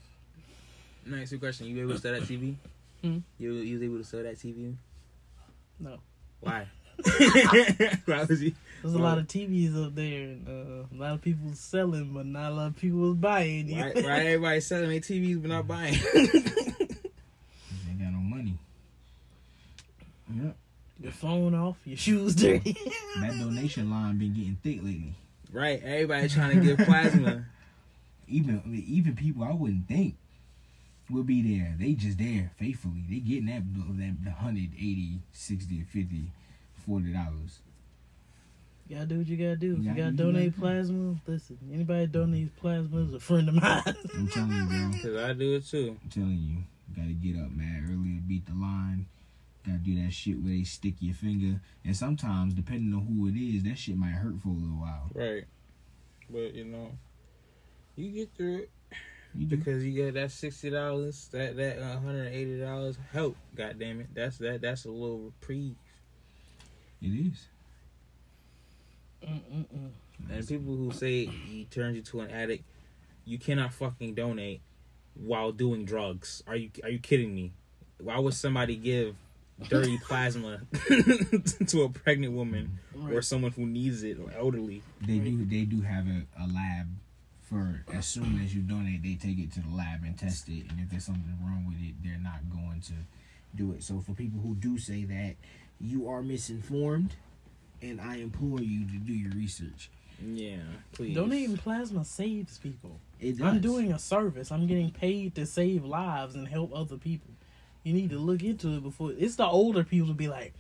[1.05, 2.57] Next question: You able to sell that TV?
[3.03, 3.19] Hmm?
[3.39, 4.75] You you was able to sell that TV?
[5.79, 5.99] No,
[6.41, 6.67] Why?
[8.07, 8.55] Why was he?
[8.83, 12.25] there's a lot of TVs up there, and uh, a lot of people selling, but
[12.25, 13.71] not a lot of people buying.
[13.77, 15.95] Why, why everybody selling their TVs but not buying?
[16.15, 16.29] They
[17.99, 18.57] got no money.
[20.35, 20.57] Yep.
[21.01, 22.77] Your phone off, your shoes dirty.
[23.21, 25.15] That donation line been getting thick lately.
[25.53, 27.45] right, everybody trying to give plasma.
[28.29, 30.17] Even I mean, even people I wouldn't think.
[31.09, 31.77] will be there.
[31.79, 33.05] They just there faithfully.
[33.09, 33.63] They getting that
[33.99, 36.23] that the 180, 60, 50,
[36.85, 37.59] 40 dollars.
[38.89, 39.73] You gotta do what you gotta do.
[39.75, 41.59] If You you gotta gotta do what you donate gotta plasma, listen.
[41.73, 43.83] Anybody donates plasma is a friend of mine.
[43.87, 44.91] I'm telling you, bro.
[45.03, 45.97] Cause I do it too.
[46.03, 49.07] I'm telling you, you gotta get up, man, early to beat the line.
[49.67, 53.37] Gotta do that shit where they stick your finger, and sometimes, depending on who it
[53.37, 55.11] is, that shit might hurt for a little while.
[55.13, 55.45] Right.
[56.31, 56.93] But you know,
[57.97, 58.71] you get through it
[59.35, 63.37] You because you get that sixty dollars, that that uh, hundred and eighty dollars help.
[63.55, 65.77] God damn it, that's that that's a little reprieve.
[67.03, 67.47] It is.
[69.23, 69.91] Mm-mm-mm.
[70.31, 72.65] And people who say he turns you to an addict,
[73.25, 74.63] you cannot fucking donate
[75.15, 76.43] while doing drugs.
[76.47, 77.53] Are you are you kidding me?
[77.99, 79.17] Why would somebody give
[79.69, 80.61] dirty plasma
[81.67, 82.79] to a pregnant woman
[83.11, 84.83] or someone who needs it or elderly?
[85.01, 85.45] They do.
[85.45, 86.89] They do have a, a lab
[87.49, 90.65] for as soon as you donate, they take it to the lab and test it,
[90.69, 92.93] and if there's something wrong with it, they're not going to
[93.55, 93.85] do it.
[93.85, 95.37] So for people who do say that,
[95.81, 97.15] you are misinformed,
[97.81, 99.91] and I implore you to do your research.
[100.25, 100.57] Yeah,
[100.93, 101.15] please.
[101.15, 102.99] Donating plasma saves people.
[103.21, 104.51] It I'm doing a service.
[104.51, 107.31] I'm getting paid to save lives and help other people.
[107.87, 109.13] You need to look into it before.
[109.17, 110.53] It's the older people to be like,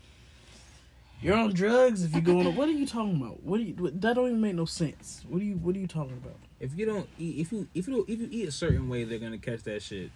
[1.21, 3.43] "You're on drugs if you're going." What are you talking about?
[3.43, 3.75] What do you?
[3.75, 5.25] What, that don't even make no sense.
[5.29, 5.57] What are you?
[5.57, 6.37] What are you talking about?
[6.61, 9.03] If you don't eat, if you if you don't if you eat a certain way,
[9.03, 10.12] they're gonna catch that shit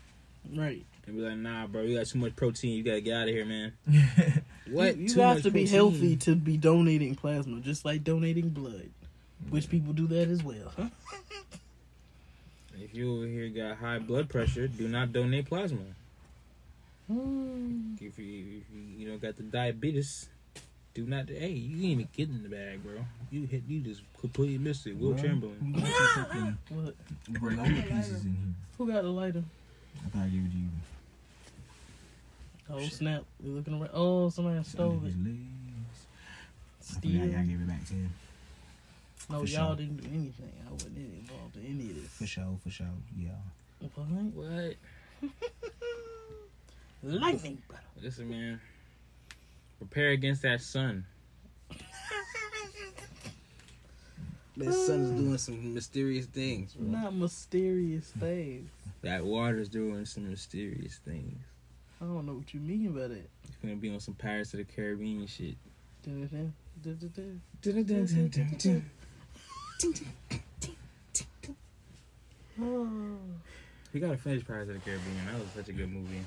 [0.55, 0.85] Right.
[1.09, 2.77] and be like, "Nah, bro, you got too much protein.
[2.77, 3.73] You gotta get out of here, man."
[4.70, 4.96] What?
[4.96, 5.75] You, you have to be protein?
[5.75, 8.88] healthy to be donating plasma, just like donating blood,
[9.49, 10.73] which people do that as well.
[10.77, 10.90] Huh?
[12.81, 15.81] If you over here got high blood pressure, do not donate plasma.
[17.11, 17.94] Hmm.
[18.01, 20.29] If you if you, you know got the diabetes,
[20.94, 21.29] do not.
[21.29, 23.05] Hey, you ain't even getting in the bag, bro.
[23.33, 23.62] You hit.
[23.66, 24.96] You just completely missed it.
[24.96, 25.57] Wilt Chamberlain.
[25.75, 26.94] You got some fucking What?
[27.33, 28.55] granola pieces in here.
[28.79, 29.42] Who got the lighter?
[30.07, 30.68] I thought I gave it to you.
[32.73, 32.92] Oh Shit.
[32.92, 33.25] snap!
[33.42, 33.90] We looking around.
[33.92, 35.07] Oh, somebody Under stole it.
[35.07, 35.37] his legs.
[36.81, 37.27] I forgot Steal.
[37.27, 38.11] y'all gave it back to him.
[39.29, 39.77] No, For y'all sure.
[39.77, 40.53] didn't do anything.
[40.68, 42.07] I wasn't involved in any of this.
[42.12, 42.87] For sure, for sure.
[43.18, 43.31] Yeah.
[43.81, 44.07] What?
[44.35, 44.75] What?
[47.02, 47.82] Lightning, brother.
[48.02, 48.60] Listen, man.
[49.78, 51.06] Prepare against that sun.
[54.56, 56.86] That sun's doing some mysterious things, bro.
[56.86, 58.68] Not mysterious things.
[59.00, 61.38] That water's doing some mysterious things.
[62.00, 63.30] I don't know what you mean by that.
[63.44, 65.56] It's gonna be on some Pirates of the Caribbean shit.
[72.60, 72.88] Oh,
[73.94, 75.16] We gotta finish Pirates of the Caribbean.
[75.26, 76.20] That was such a good movie.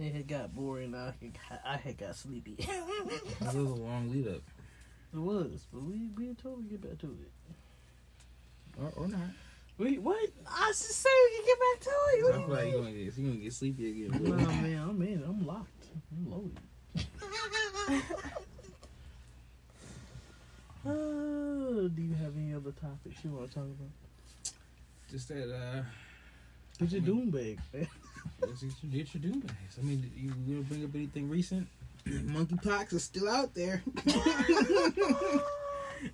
[0.00, 0.94] It had got boring.
[0.94, 1.14] I
[1.48, 2.56] had, I had got sleepy.
[2.58, 4.42] it was a long lead up.
[5.14, 7.32] It was, but we we told totally get back to it.
[8.78, 9.20] Or, or not.
[9.78, 10.30] Wait, what?
[10.48, 11.94] I just say we can get back to it.
[11.94, 12.46] I it.
[12.46, 14.24] feel like you're gonna get, you're gonna get sleepy again.
[14.24, 15.22] Nah, man, I'm in.
[15.22, 15.86] I'm locked.
[16.12, 16.60] I'm loaded.
[20.86, 23.88] Uh, do you have any other topics you want to talk about?
[25.10, 25.82] Just that, uh,
[26.78, 27.88] Get your doom bag, man.
[28.40, 29.78] get your, get your doom bags.
[29.80, 31.66] I mean, you gonna bring up anything recent?
[32.06, 33.82] Monkeypox is still out there.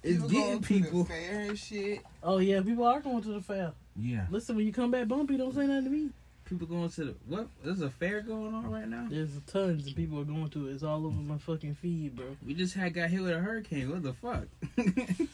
[0.03, 1.05] it's People getting people.
[1.05, 2.01] fair and shit.
[2.22, 3.72] Oh yeah, people are going to the fair.
[3.96, 4.27] Yeah.
[4.31, 6.11] Listen, when you come back bumpy, don't say nothing to me.
[6.44, 7.48] People going to the what?
[7.64, 9.07] There's a fair going on right now.
[9.11, 10.72] There's tons of people are going to it.
[10.72, 12.37] It's all over my fucking feed, bro.
[12.46, 13.90] We just had got hit with a hurricane.
[13.90, 14.44] What the fuck?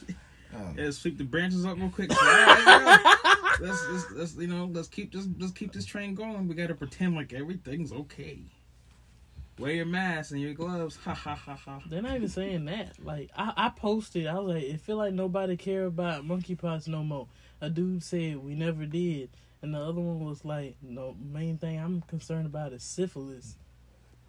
[0.57, 0.73] Oh.
[0.79, 2.11] Let's sweep the branches up real quick.
[3.61, 6.47] Let's, let's let's you know let's keep this let's keep this train going.
[6.47, 8.39] We gotta pretend like everything's okay.
[9.59, 10.97] Wear your mask and your gloves.
[11.05, 11.81] Ha ha ha ha.
[11.89, 13.05] They're not even saying that.
[13.05, 17.03] Like I, I posted, I was like, it feel like nobody care about monkeypox no
[17.03, 17.27] more.
[17.61, 21.81] A dude said we never did, and the other one was like, no, main thing
[21.81, 23.57] I'm concerned about is syphilis.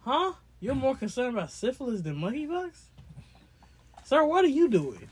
[0.00, 0.32] Huh?
[0.58, 2.72] You're more concerned about syphilis than monkeypox?
[4.04, 5.08] Sir, what are you doing?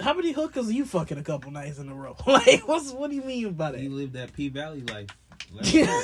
[0.00, 2.16] How many hookers are you fucking a couple nights in a row?
[2.26, 3.80] like, what's what do you mean by that?
[3.80, 5.08] You live that P Valley life.
[5.62, 5.86] Yeah.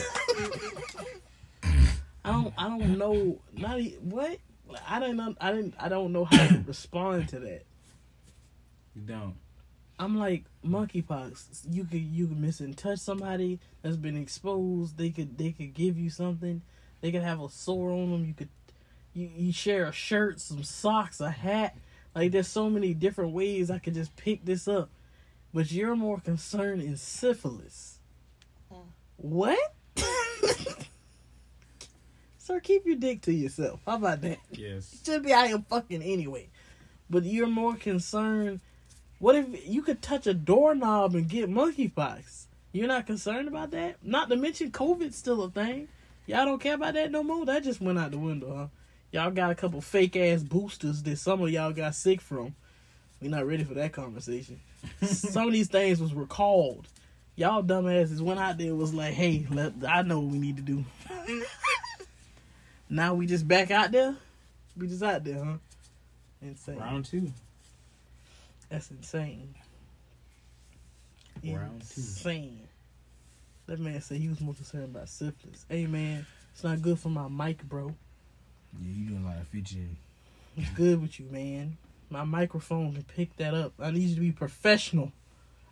[2.25, 2.55] I don't.
[2.57, 3.41] I don't know.
[3.57, 4.39] Not what.
[4.87, 5.35] I don't know.
[5.41, 5.75] I didn't.
[5.79, 7.65] I don't know how to respond to that.
[8.95, 9.35] you don't.
[9.99, 11.67] I'm like monkeypox.
[11.71, 14.97] You could you could miss and touch somebody that's been exposed.
[14.97, 16.63] They could they could give you something.
[17.01, 18.25] They could have a sore on them.
[18.25, 18.49] You could
[19.13, 21.77] you, you share a shirt, some socks, a hat.
[22.15, 24.91] Like there's so many different ways I could just pick this up.
[25.53, 27.99] But you're more concerned in syphilis.
[28.71, 28.81] Hmm.
[29.17, 29.75] What?
[32.39, 33.81] Sir, keep your dick to yourself.
[33.87, 34.39] How about that?
[34.51, 35.01] Yes.
[35.05, 36.49] should be out here fucking anyway.
[37.09, 38.61] But you're more concerned.
[39.19, 42.47] What if you could touch a doorknob and get monkeypox?
[42.73, 43.97] You're not concerned about that?
[44.03, 45.89] Not to mention COVID's still a thing.
[46.27, 47.45] Y'all don't care about that no more?
[47.45, 48.67] That just went out the window, huh?
[49.13, 52.55] Y'all got a couple fake ass boosters that some of y'all got sick from.
[53.21, 54.61] we not ready for that conversation.
[55.03, 56.87] some of these things was recalled.
[57.35, 60.57] Y'all dumbasses went out there and was like, hey, let, I know what we need
[60.57, 60.85] to do.
[62.91, 64.15] now we just back out there?
[64.77, 65.57] We just out there, huh?
[66.43, 66.79] Insane.
[66.79, 67.33] Round two.
[68.69, 69.55] That's insane.
[71.45, 72.01] Round two.
[72.01, 72.69] Insane.
[73.67, 75.65] That man said he was more concerned about syphilis.
[75.69, 77.95] Hey man, it's not good for my mic, bro.
[78.79, 79.97] Yeah, you doing a lot of fidgeting.
[80.55, 81.77] What's good with you, man?
[82.11, 83.73] My microphone can pick that up.
[83.79, 85.13] I need you to be professional.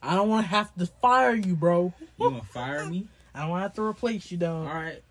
[0.03, 1.93] I don't want to have to fire you, bro.
[2.19, 3.09] You gonna fire me?
[3.35, 4.67] I don't want to have to replace you, All dog.
[4.75, 5.03] right.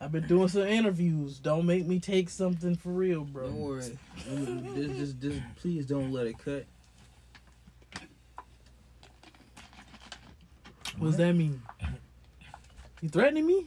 [0.00, 1.38] I've been doing some interviews.
[1.38, 3.46] Don't make me take something for real, bro.
[3.46, 3.98] Don't worry.
[4.74, 6.66] Just, just, just, please don't let it cut.
[10.98, 11.62] What does that mean?
[13.00, 13.66] You threatening me?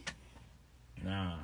[1.02, 1.36] Nah,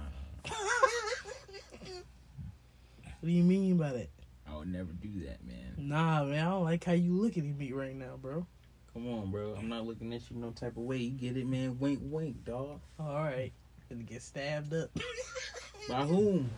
[3.22, 4.10] What do you mean by that?
[4.50, 5.74] I would never do that, man.
[5.76, 8.44] Nah, man, I don't like how you looking at me right now, bro.
[8.92, 9.54] Come on, bro.
[9.56, 10.96] I'm not looking at you no type of way.
[10.96, 11.78] You get it, man?
[11.78, 12.80] Wink, wink, dog.
[12.98, 13.52] All right,
[13.88, 14.90] gonna get stabbed up.
[15.88, 16.50] By whom?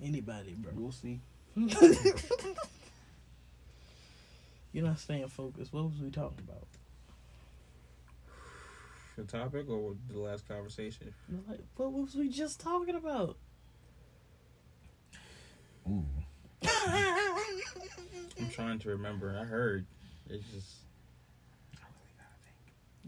[0.00, 0.70] Anybody, bro.
[0.72, 1.18] We'll see.
[4.72, 5.72] You're not staying focused.
[5.72, 6.68] What was we talking about?
[9.16, 11.12] The topic or the last conversation?
[11.48, 13.36] Like, what was we just talking about?
[15.90, 16.04] Ooh.
[18.38, 19.36] I'm trying to remember.
[19.40, 19.86] I heard.
[20.28, 20.66] It's just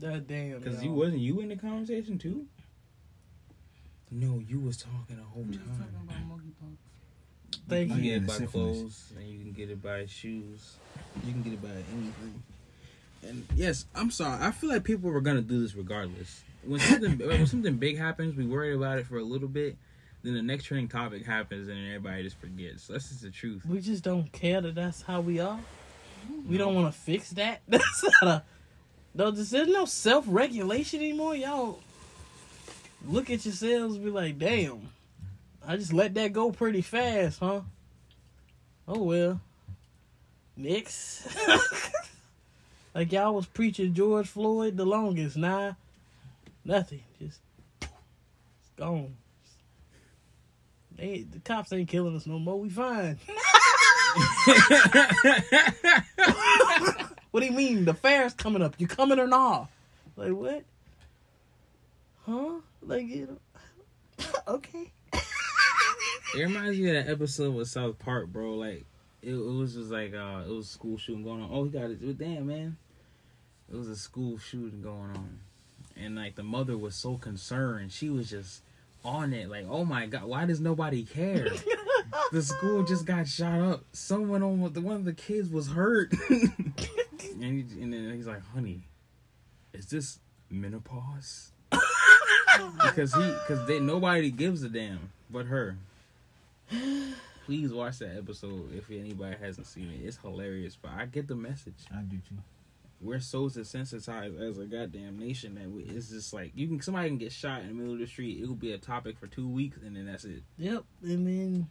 [0.01, 0.59] God damn.
[0.59, 0.95] because y'all.
[0.95, 2.47] wasn't you in the conversation too.
[4.11, 6.09] No, you was talking the whole We was talking time.
[6.09, 6.77] about monkeypox.
[7.69, 8.79] Thank You Oh, can get it by syphilis.
[8.79, 10.75] clothes, and you can get it by shoes.
[11.25, 12.43] You can get it by anything.
[13.23, 14.43] And yes, I'm sorry.
[14.45, 16.43] I feel like people were gonna do this regardless.
[16.65, 19.77] When something when something big happens, we worry about it for a little bit.
[20.23, 22.87] Then the next trending topic happens, and everybody just forgets.
[22.87, 23.67] That's just the truth.
[23.67, 25.59] We just don't care that that's how we are.
[26.49, 27.63] We don't want to fix that.
[27.69, 28.43] That's not a.
[29.15, 31.35] No, there's there's no self regulation anymore.
[31.35, 31.81] Y'all
[33.07, 34.89] look at yourselves and be like, damn,
[35.67, 37.63] I just let that go pretty fast, huh?
[38.87, 39.41] Oh well.
[40.57, 41.27] Next.
[42.95, 45.37] like y'all was preaching George Floyd the longest.
[45.37, 45.73] Nah,
[46.65, 47.03] nothing.
[47.19, 47.41] Just
[47.81, 49.17] it's gone.
[51.03, 52.61] They, the cops ain't killing us no more.
[52.61, 53.19] We fine.
[57.33, 57.87] What do you mean?
[57.87, 58.75] The fair's coming up.
[58.77, 59.71] You coming or not?
[60.17, 60.65] Like what?
[62.27, 62.61] Huh?
[62.83, 64.27] Like you know?
[64.49, 64.93] okay.
[66.35, 68.55] It reminds me of that episode with South Park, bro.
[68.57, 68.85] Like
[69.23, 71.49] it, it was just like uh, it was school shooting going on.
[71.51, 72.19] Oh, he got it.
[72.19, 72.77] Damn, man.
[73.73, 75.39] It was a school shooting going on,
[75.97, 77.93] and like the mother was so concerned.
[77.93, 78.61] She was just
[79.05, 79.49] on it.
[79.49, 81.49] Like, oh my god, why does nobody care?
[82.33, 83.85] the school just got shot up.
[83.93, 86.13] Someone on the one of the kids was hurt.
[86.31, 88.83] and, he, and then he's like, honey,
[89.73, 90.19] is this
[90.51, 91.51] menopause?
[92.83, 95.77] because he because they nobody gives a damn but her.
[97.47, 100.07] Please watch that episode if anybody hasn't seen it.
[100.07, 101.75] It's hilarious, but I get the message.
[101.93, 102.37] I do too.
[103.03, 107.09] We're so desensitized as a goddamn nation that we, it's just like you can somebody
[107.09, 108.41] can get shot in the middle of the street.
[108.41, 110.43] It will be a topic for two weeks and then that's it.
[110.57, 110.85] Yep.
[111.03, 111.67] And then,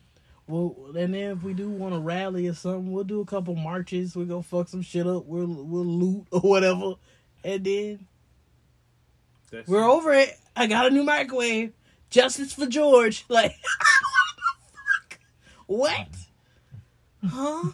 [0.48, 3.56] well, and then if we do want to rally or something, we'll do a couple
[3.56, 4.14] marches.
[4.16, 5.26] We go fuck some shit up.
[5.26, 6.96] We'll we'll loot or whatever,
[7.46, 8.08] and then
[9.52, 10.38] That's we're over it.
[10.56, 11.72] I got a new microwave.
[12.10, 13.24] Justice for George.
[13.30, 13.56] Like,
[15.66, 16.08] what?
[17.24, 17.28] Mm-hmm.
[17.28, 17.72] Huh?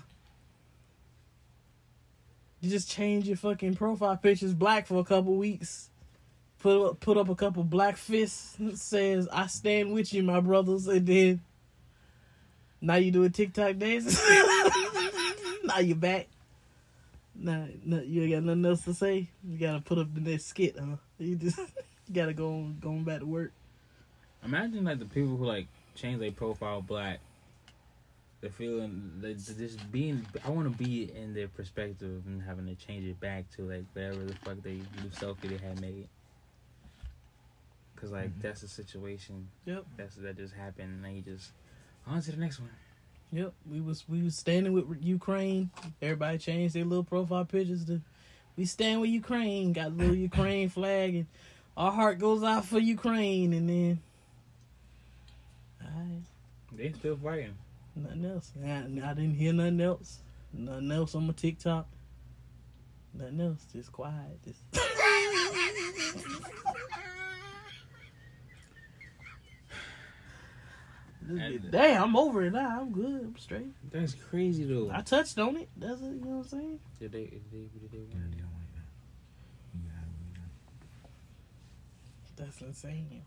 [2.62, 5.90] You just change your fucking profile pictures black for a couple weeks.
[6.60, 10.88] Put up, put up a couple black fists says "I stand with you, my brothers,"
[10.88, 11.42] and then
[12.82, 14.20] now you doing TikTok dances.
[15.64, 16.28] now you back.
[17.36, 19.28] Nah, you ain't got nothing else to say.
[19.48, 20.96] You gotta put up the next skit, huh?
[21.20, 21.58] You just
[22.08, 23.52] you gotta go on, going back to work.
[24.44, 27.20] Imagine like the people who like change their profile black.
[28.42, 30.26] They're feeling they they're just being.
[30.46, 33.86] I want to be in their perspective and having to change it back to like
[33.94, 36.08] whatever the fuck they new selfie they had made.
[37.96, 38.42] Cause like Mhm.
[38.44, 39.48] that's the situation.
[39.66, 39.86] Yep.
[39.98, 41.52] That's that just happened, and then you just
[42.06, 42.70] on to the next one.
[43.34, 45.72] Yep, we was we was standing with Ukraine.
[46.02, 48.02] Everybody changed their little profile pictures to
[48.56, 51.26] "We stand with Ukraine." Got a little Ukraine flag, and
[51.76, 53.52] our heart goes out for Ukraine.
[53.54, 54.00] And then,
[55.84, 56.22] alright,
[56.72, 57.56] They still fighting.
[57.98, 58.52] Nothing else.
[58.66, 58.78] I,
[59.10, 60.20] I didn't hear nothing else.
[60.54, 61.88] Nothing else on my TikTok.
[63.14, 63.66] Nothing else.
[63.74, 64.40] Just quiet.
[64.46, 64.62] Just
[71.30, 72.82] And- Damn, I'm over it now.
[72.82, 73.22] I'm good.
[73.22, 73.68] I'm straight.
[73.92, 74.90] That's crazy though.
[74.94, 75.68] I touched on it.
[75.76, 76.06] That's it.
[76.06, 76.80] You know what I'm saying?
[77.00, 77.24] Did they?
[77.26, 77.58] Did they?
[77.80, 78.32] Did they Yeah, win?
[78.32, 78.80] they don't want it.
[79.74, 80.52] You gotta be done.
[82.38, 83.24] That's insane.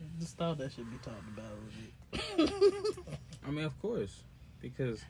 [0.00, 3.18] I just thought that should be talked about a little bit.
[3.48, 4.22] I mean, of course,
[4.60, 5.02] because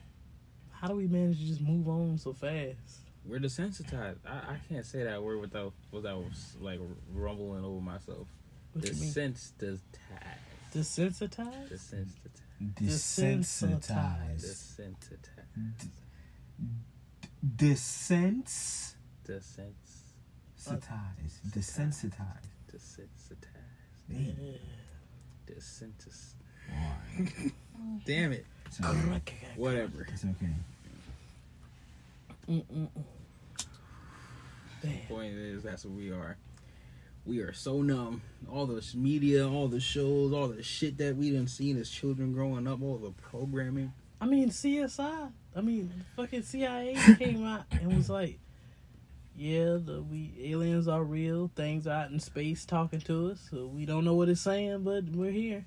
[0.70, 3.00] How do we manage to just move on so fast?
[3.24, 4.18] we're desensitized.
[4.26, 6.24] I, I can't say that word without without
[6.60, 6.80] like
[7.12, 8.28] rumbling over myself.
[8.72, 9.12] What you mean?
[9.12, 9.80] Desensitized.
[10.72, 11.68] Desensitized?
[11.68, 12.74] Desensitized.
[12.74, 14.44] Desensitized.
[14.44, 15.88] Desensitized.
[17.56, 18.94] Desens.
[19.26, 19.74] Desens.
[20.56, 22.46] Desensitized.
[22.72, 23.48] Desensitized.
[25.46, 26.34] Desensitized.
[27.78, 27.84] Yeah.
[27.84, 27.86] Desentis.
[27.86, 28.04] Alright.
[28.06, 28.46] Damn it.
[28.66, 29.32] It's alright.
[29.56, 30.06] Whatever.
[30.12, 30.52] It's okay.
[32.48, 32.88] Mm-mm-mm.
[35.08, 36.36] Point is, that's what we are.
[37.26, 38.22] We are so numb.
[38.50, 42.32] All the media, all the shows, all the shit that we done seen as children
[42.32, 43.92] growing up, all the programming.
[44.20, 45.30] I mean, CSI.
[45.54, 48.38] I mean, fucking CIA came out and was like,
[49.36, 51.50] "Yeah, the we aliens are real.
[51.54, 53.46] Things out in space talking to us.
[53.50, 55.66] So we don't know what it's saying, but we're here."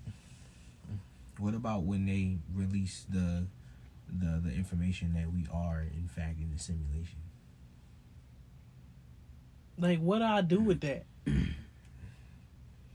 [1.42, 3.48] What about when they release the
[4.08, 7.18] the the information that we are in fact in the simulation?
[9.80, 11.06] Like, what do I do with that?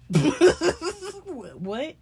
[1.58, 1.96] what?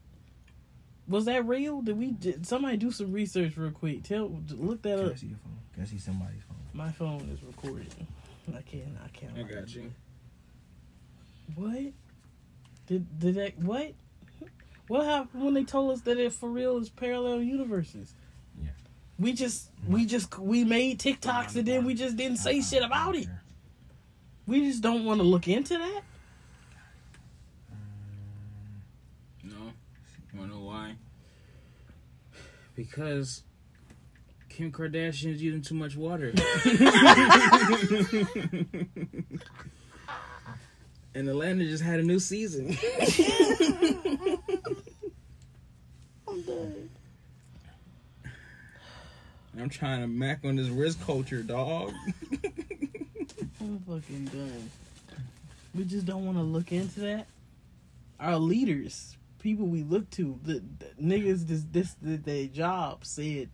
[1.08, 1.80] Was that real?
[1.80, 2.10] Did we?
[2.12, 4.02] Did somebody do some research real quick?
[4.02, 5.18] Tell, look that Can I up.
[5.18, 5.58] see your phone?
[5.72, 6.56] Can I see somebody's phone?
[6.74, 7.88] My phone is recording.
[8.48, 8.98] I can't.
[9.02, 9.32] I can't.
[9.38, 9.90] I got you.
[11.54, 11.92] What?
[12.86, 13.58] Did did that?
[13.58, 13.94] What?
[14.88, 18.14] What happened when they told us that it for real is parallel universes?
[18.62, 18.70] Yeah.
[19.18, 23.16] We just we just we made TikToks and then we just didn't say shit about
[23.16, 23.28] it.
[24.46, 26.02] We just don't want to look into that.
[29.44, 29.72] Mm, no.
[30.32, 30.96] You wanna know why?
[32.74, 33.42] Because
[34.50, 36.32] Kim Kardashian's using too much water.
[41.14, 42.76] and Atlanta just had a new season.
[46.28, 46.90] I'm done.
[49.58, 51.92] I'm trying to mac on this risk culture, dog.
[53.60, 54.70] I'm fucking done.
[55.74, 57.26] We just don't want to look into that.
[58.18, 63.48] Our leaders, people we look to, the, the niggas this this the, their job said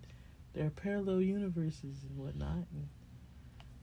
[0.54, 2.66] there are parallel universes and whatnot.
[2.72, 2.88] And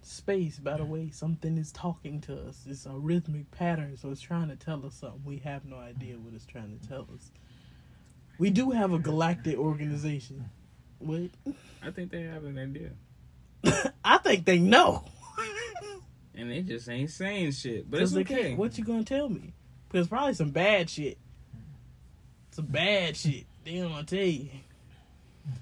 [0.02, 2.66] space, by the way, something is talking to us.
[2.68, 5.22] It's a rhythmic pattern, so it's trying to tell us something.
[5.26, 7.32] We have no idea what it's trying to tell us.
[8.40, 10.50] We do have a galactic organization.
[11.00, 11.30] What?
[11.84, 12.92] I think they have an idea.
[14.04, 15.06] I think they know.
[16.36, 17.90] And they just ain't saying shit.
[17.90, 18.54] But it's okay.
[18.54, 19.54] What you gonna tell me?
[19.90, 21.18] Because probably some bad shit.
[22.52, 23.46] Some bad shit.
[23.64, 24.50] They gonna tell you.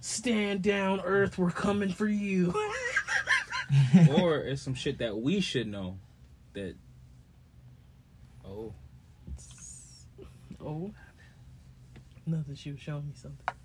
[0.01, 1.37] Stand down, Earth.
[1.37, 2.53] We're coming for you.
[4.17, 5.97] or it's some shit that we should know.
[6.53, 6.75] That
[8.45, 8.73] oh,
[10.63, 10.91] oh,
[12.25, 12.55] nothing.
[12.55, 13.55] She was showing me something.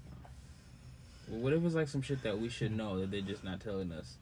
[1.30, 3.60] Well, what if it's like some shit that we should know that they're just not
[3.60, 4.16] telling us?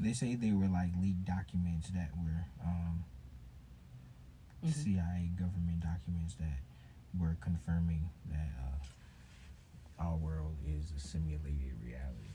[0.00, 3.04] They say they were like leaked documents that were um,
[4.64, 4.72] Mhm.
[4.72, 6.60] CIA government documents that
[7.20, 12.30] were confirming that uh, our world is a simulated reality.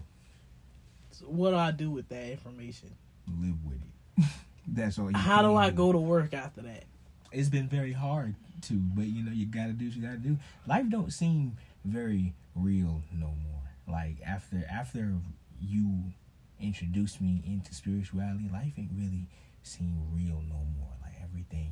[1.12, 2.96] So what do I do with that information?
[3.28, 4.26] Live with it.
[4.68, 5.10] That's all.
[5.12, 6.86] You How do can I go to work after that?
[7.32, 10.38] It's been very hard to, but you know you gotta do what you gotta do.
[10.68, 13.59] Life don't seem very real no more.
[13.90, 15.16] Like after after
[15.62, 16.14] you
[16.60, 19.28] introduced me into spirituality, life ain't really
[19.64, 20.92] seem real no more.
[21.02, 21.72] Like everything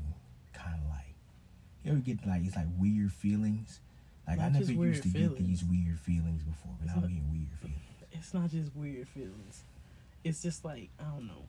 [0.54, 1.16] kind of like
[1.84, 3.80] you ever get like it's like weird feelings.
[4.28, 5.34] Like I never used to feelings.
[5.38, 7.82] get these weird feelings before, but It's now I'm getting weird feelings.
[8.12, 9.64] It's not just weird feelings.
[10.24, 11.46] It's just like I don't know.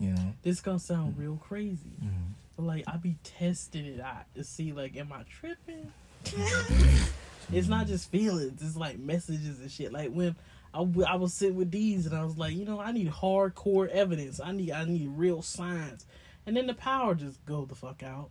[0.00, 0.34] You know.
[0.42, 2.34] This gonna sound real crazy, Mhm.
[2.56, 5.92] but like I be testing it out to see like, am I tripping?
[7.52, 8.62] it's not just feelings.
[8.62, 9.92] It's like messages and shit.
[9.92, 10.36] Like when
[10.74, 13.10] I, w- I was sitting with these and I was like, you know, I need
[13.10, 14.40] hardcore evidence.
[14.40, 16.06] I need I need real signs.
[16.46, 18.30] And then the power just go the fuck out.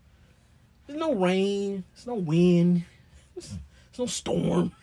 [0.85, 1.83] There's no rain.
[1.93, 2.85] There's no wind.
[3.35, 4.71] There's, there's no storm.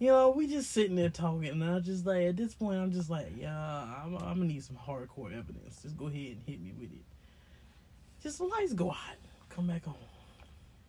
[0.00, 2.92] You know, we just sitting there talking, and I just like at this point, I'm
[2.92, 3.56] just like, yeah,
[4.04, 5.80] I'm, I'm gonna need some hardcore evidence.
[5.82, 7.04] Just go ahead and hit me with it.
[8.22, 8.96] Just the lights go out,
[9.50, 9.94] come back on.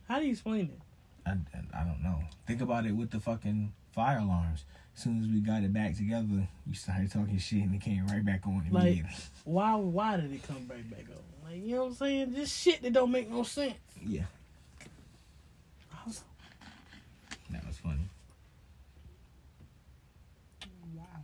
[0.07, 0.79] How do you explain it?
[1.25, 2.19] I, I, I don't know.
[2.47, 4.65] Think about it with the fucking fire alarms.
[4.95, 8.05] As soon as we got it back together, you started talking shit and it came
[8.07, 9.03] right back on Like-
[9.43, 11.49] Why why did it come right back on?
[11.51, 12.33] Like you know what I'm saying?
[12.35, 13.73] Just shit that don't make no sense.
[14.05, 14.23] Yeah,
[15.91, 16.21] I don't know.
[17.51, 18.09] that was funny.
[20.95, 21.23] Wow.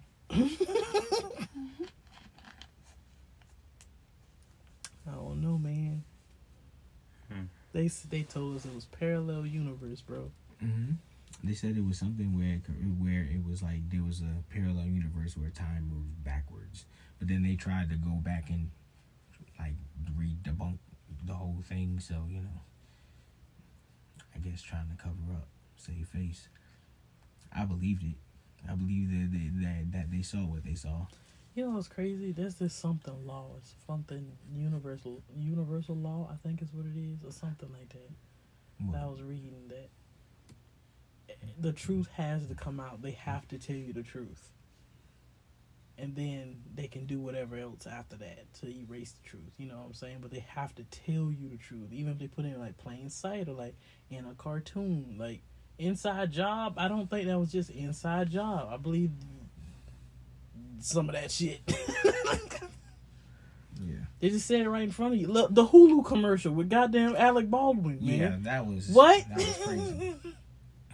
[5.07, 6.03] I don't know, man.
[7.31, 7.43] Hmm.
[7.81, 10.29] They they told us it was parallel universe, bro.
[10.59, 10.91] hmm
[11.43, 12.63] They said it was something where it,
[12.99, 16.85] where it was like there was a parallel universe where time moves backwards,
[17.17, 18.69] but then they tried to go back and
[19.57, 19.73] like
[20.15, 20.77] re debunk
[21.25, 21.99] the whole thing.
[21.99, 22.61] So you know,
[24.35, 26.49] I guess trying to cover up, save face.
[27.51, 28.15] I believed it.
[28.69, 31.07] I believe that they, that that they saw what they saw.
[31.53, 32.31] You know what's crazy?
[32.31, 33.51] There's this something law.
[33.57, 38.97] It's something universal universal law, I think is what it is, or something like that.
[38.97, 39.89] I was reading that
[41.59, 43.01] the truth has to come out.
[43.01, 44.49] They have to tell you the truth.
[45.97, 49.51] And then they can do whatever else after that to erase the truth.
[49.57, 50.17] You know what I'm saying?
[50.21, 51.91] But they have to tell you the truth.
[51.91, 53.75] Even if they put it in like plain sight or like
[54.09, 55.17] in a cartoon.
[55.19, 55.43] Like
[55.77, 58.69] Inside Job, I don't think that was just Inside Job.
[58.71, 59.11] I believe
[60.83, 61.61] some of that shit.
[63.83, 63.95] Yeah.
[64.19, 65.25] they just said it right in front of you.
[65.27, 68.19] Look, the Hulu commercial with goddamn Alec Baldwin, man.
[68.19, 69.27] Yeah, that was What?
[69.29, 70.13] That was crazy.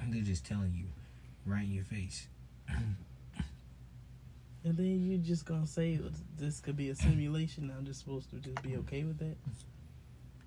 [0.08, 0.86] They're just telling you
[1.46, 2.28] right in your face.
[4.64, 5.98] And then you're just gonna say
[6.38, 7.72] this could be a simulation.
[7.78, 9.38] I'm just supposed to just be okay with that.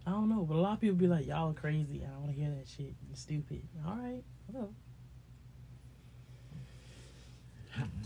[0.07, 2.03] I don't know, but a lot of people be like, "Y'all crazy.
[2.05, 2.95] I don't want to hear that shit.
[3.09, 4.69] You're stupid." All right, whatever.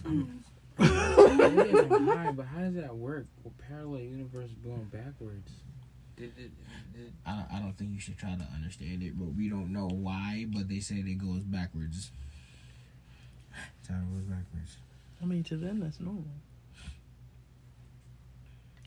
[0.79, 3.27] Maybe I'm high, but how does that work?
[3.43, 5.53] With parallel universe going backwards?
[7.27, 9.89] I don't, I don't think you should try to understand it, but we don't know
[9.89, 10.47] why.
[10.49, 12.12] But they said it goes backwards.
[13.87, 14.77] Time goes backwards.
[15.22, 16.25] I mean, to them that's normal.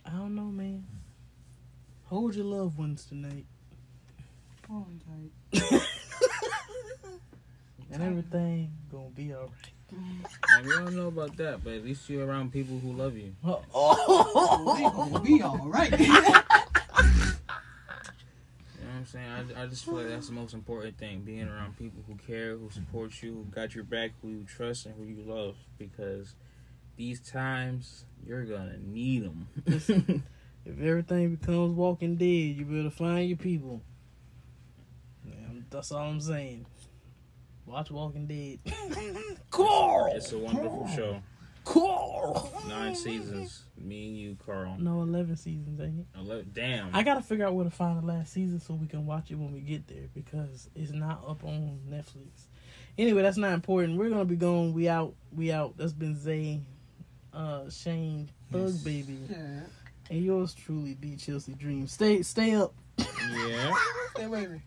[0.06, 0.86] I don't know, man.
[2.06, 3.46] Hold your loved ones tonight,
[4.70, 5.02] Hold
[5.52, 5.82] tight.
[7.92, 9.52] and everything gonna be all
[9.92, 13.36] and we don't know about that, but at least you're around people who love you.
[13.44, 13.58] right.
[13.74, 15.94] Oh, We gonna be alright.
[18.80, 19.56] You know what I'm saying?
[19.58, 21.22] I, I just feel like that's the most important thing.
[21.22, 24.86] Being around people who care, who support you, who got your back, who you trust,
[24.86, 25.56] and who you love.
[25.78, 26.36] Because
[26.96, 30.24] these times, you're going to need them.
[30.68, 33.82] If everything becomes Walking Dead, you better find your people.
[35.26, 36.66] Yeah, that's all I'm saying.
[37.68, 38.60] Watch Walking Dead.
[39.52, 40.12] Carl!
[40.16, 41.22] it's a wonderful show.
[41.66, 42.50] Carl!
[42.70, 43.64] Nine seasons.
[43.78, 44.78] Me and you, Carl.
[44.80, 46.06] No, 11 seasons, ain't it?
[46.18, 46.96] Eleven, damn.
[46.96, 49.36] I gotta figure out where to find the last season so we can watch it
[49.36, 52.46] when we get there because it's not up on Netflix.
[52.98, 53.98] Anyway, that's not important.
[53.98, 54.74] We're gonna be going.
[54.74, 55.14] We out.
[55.36, 55.76] We out.
[55.78, 56.62] That's been Zay,
[57.34, 58.78] uh, Shane, Thug Yes.
[58.78, 59.60] Baby, yeah.
[60.10, 61.86] and yours truly, D Chelsea Dream.
[61.88, 62.74] Stay, stay up.
[62.98, 63.74] yeah.
[64.16, 64.62] Stay wavy.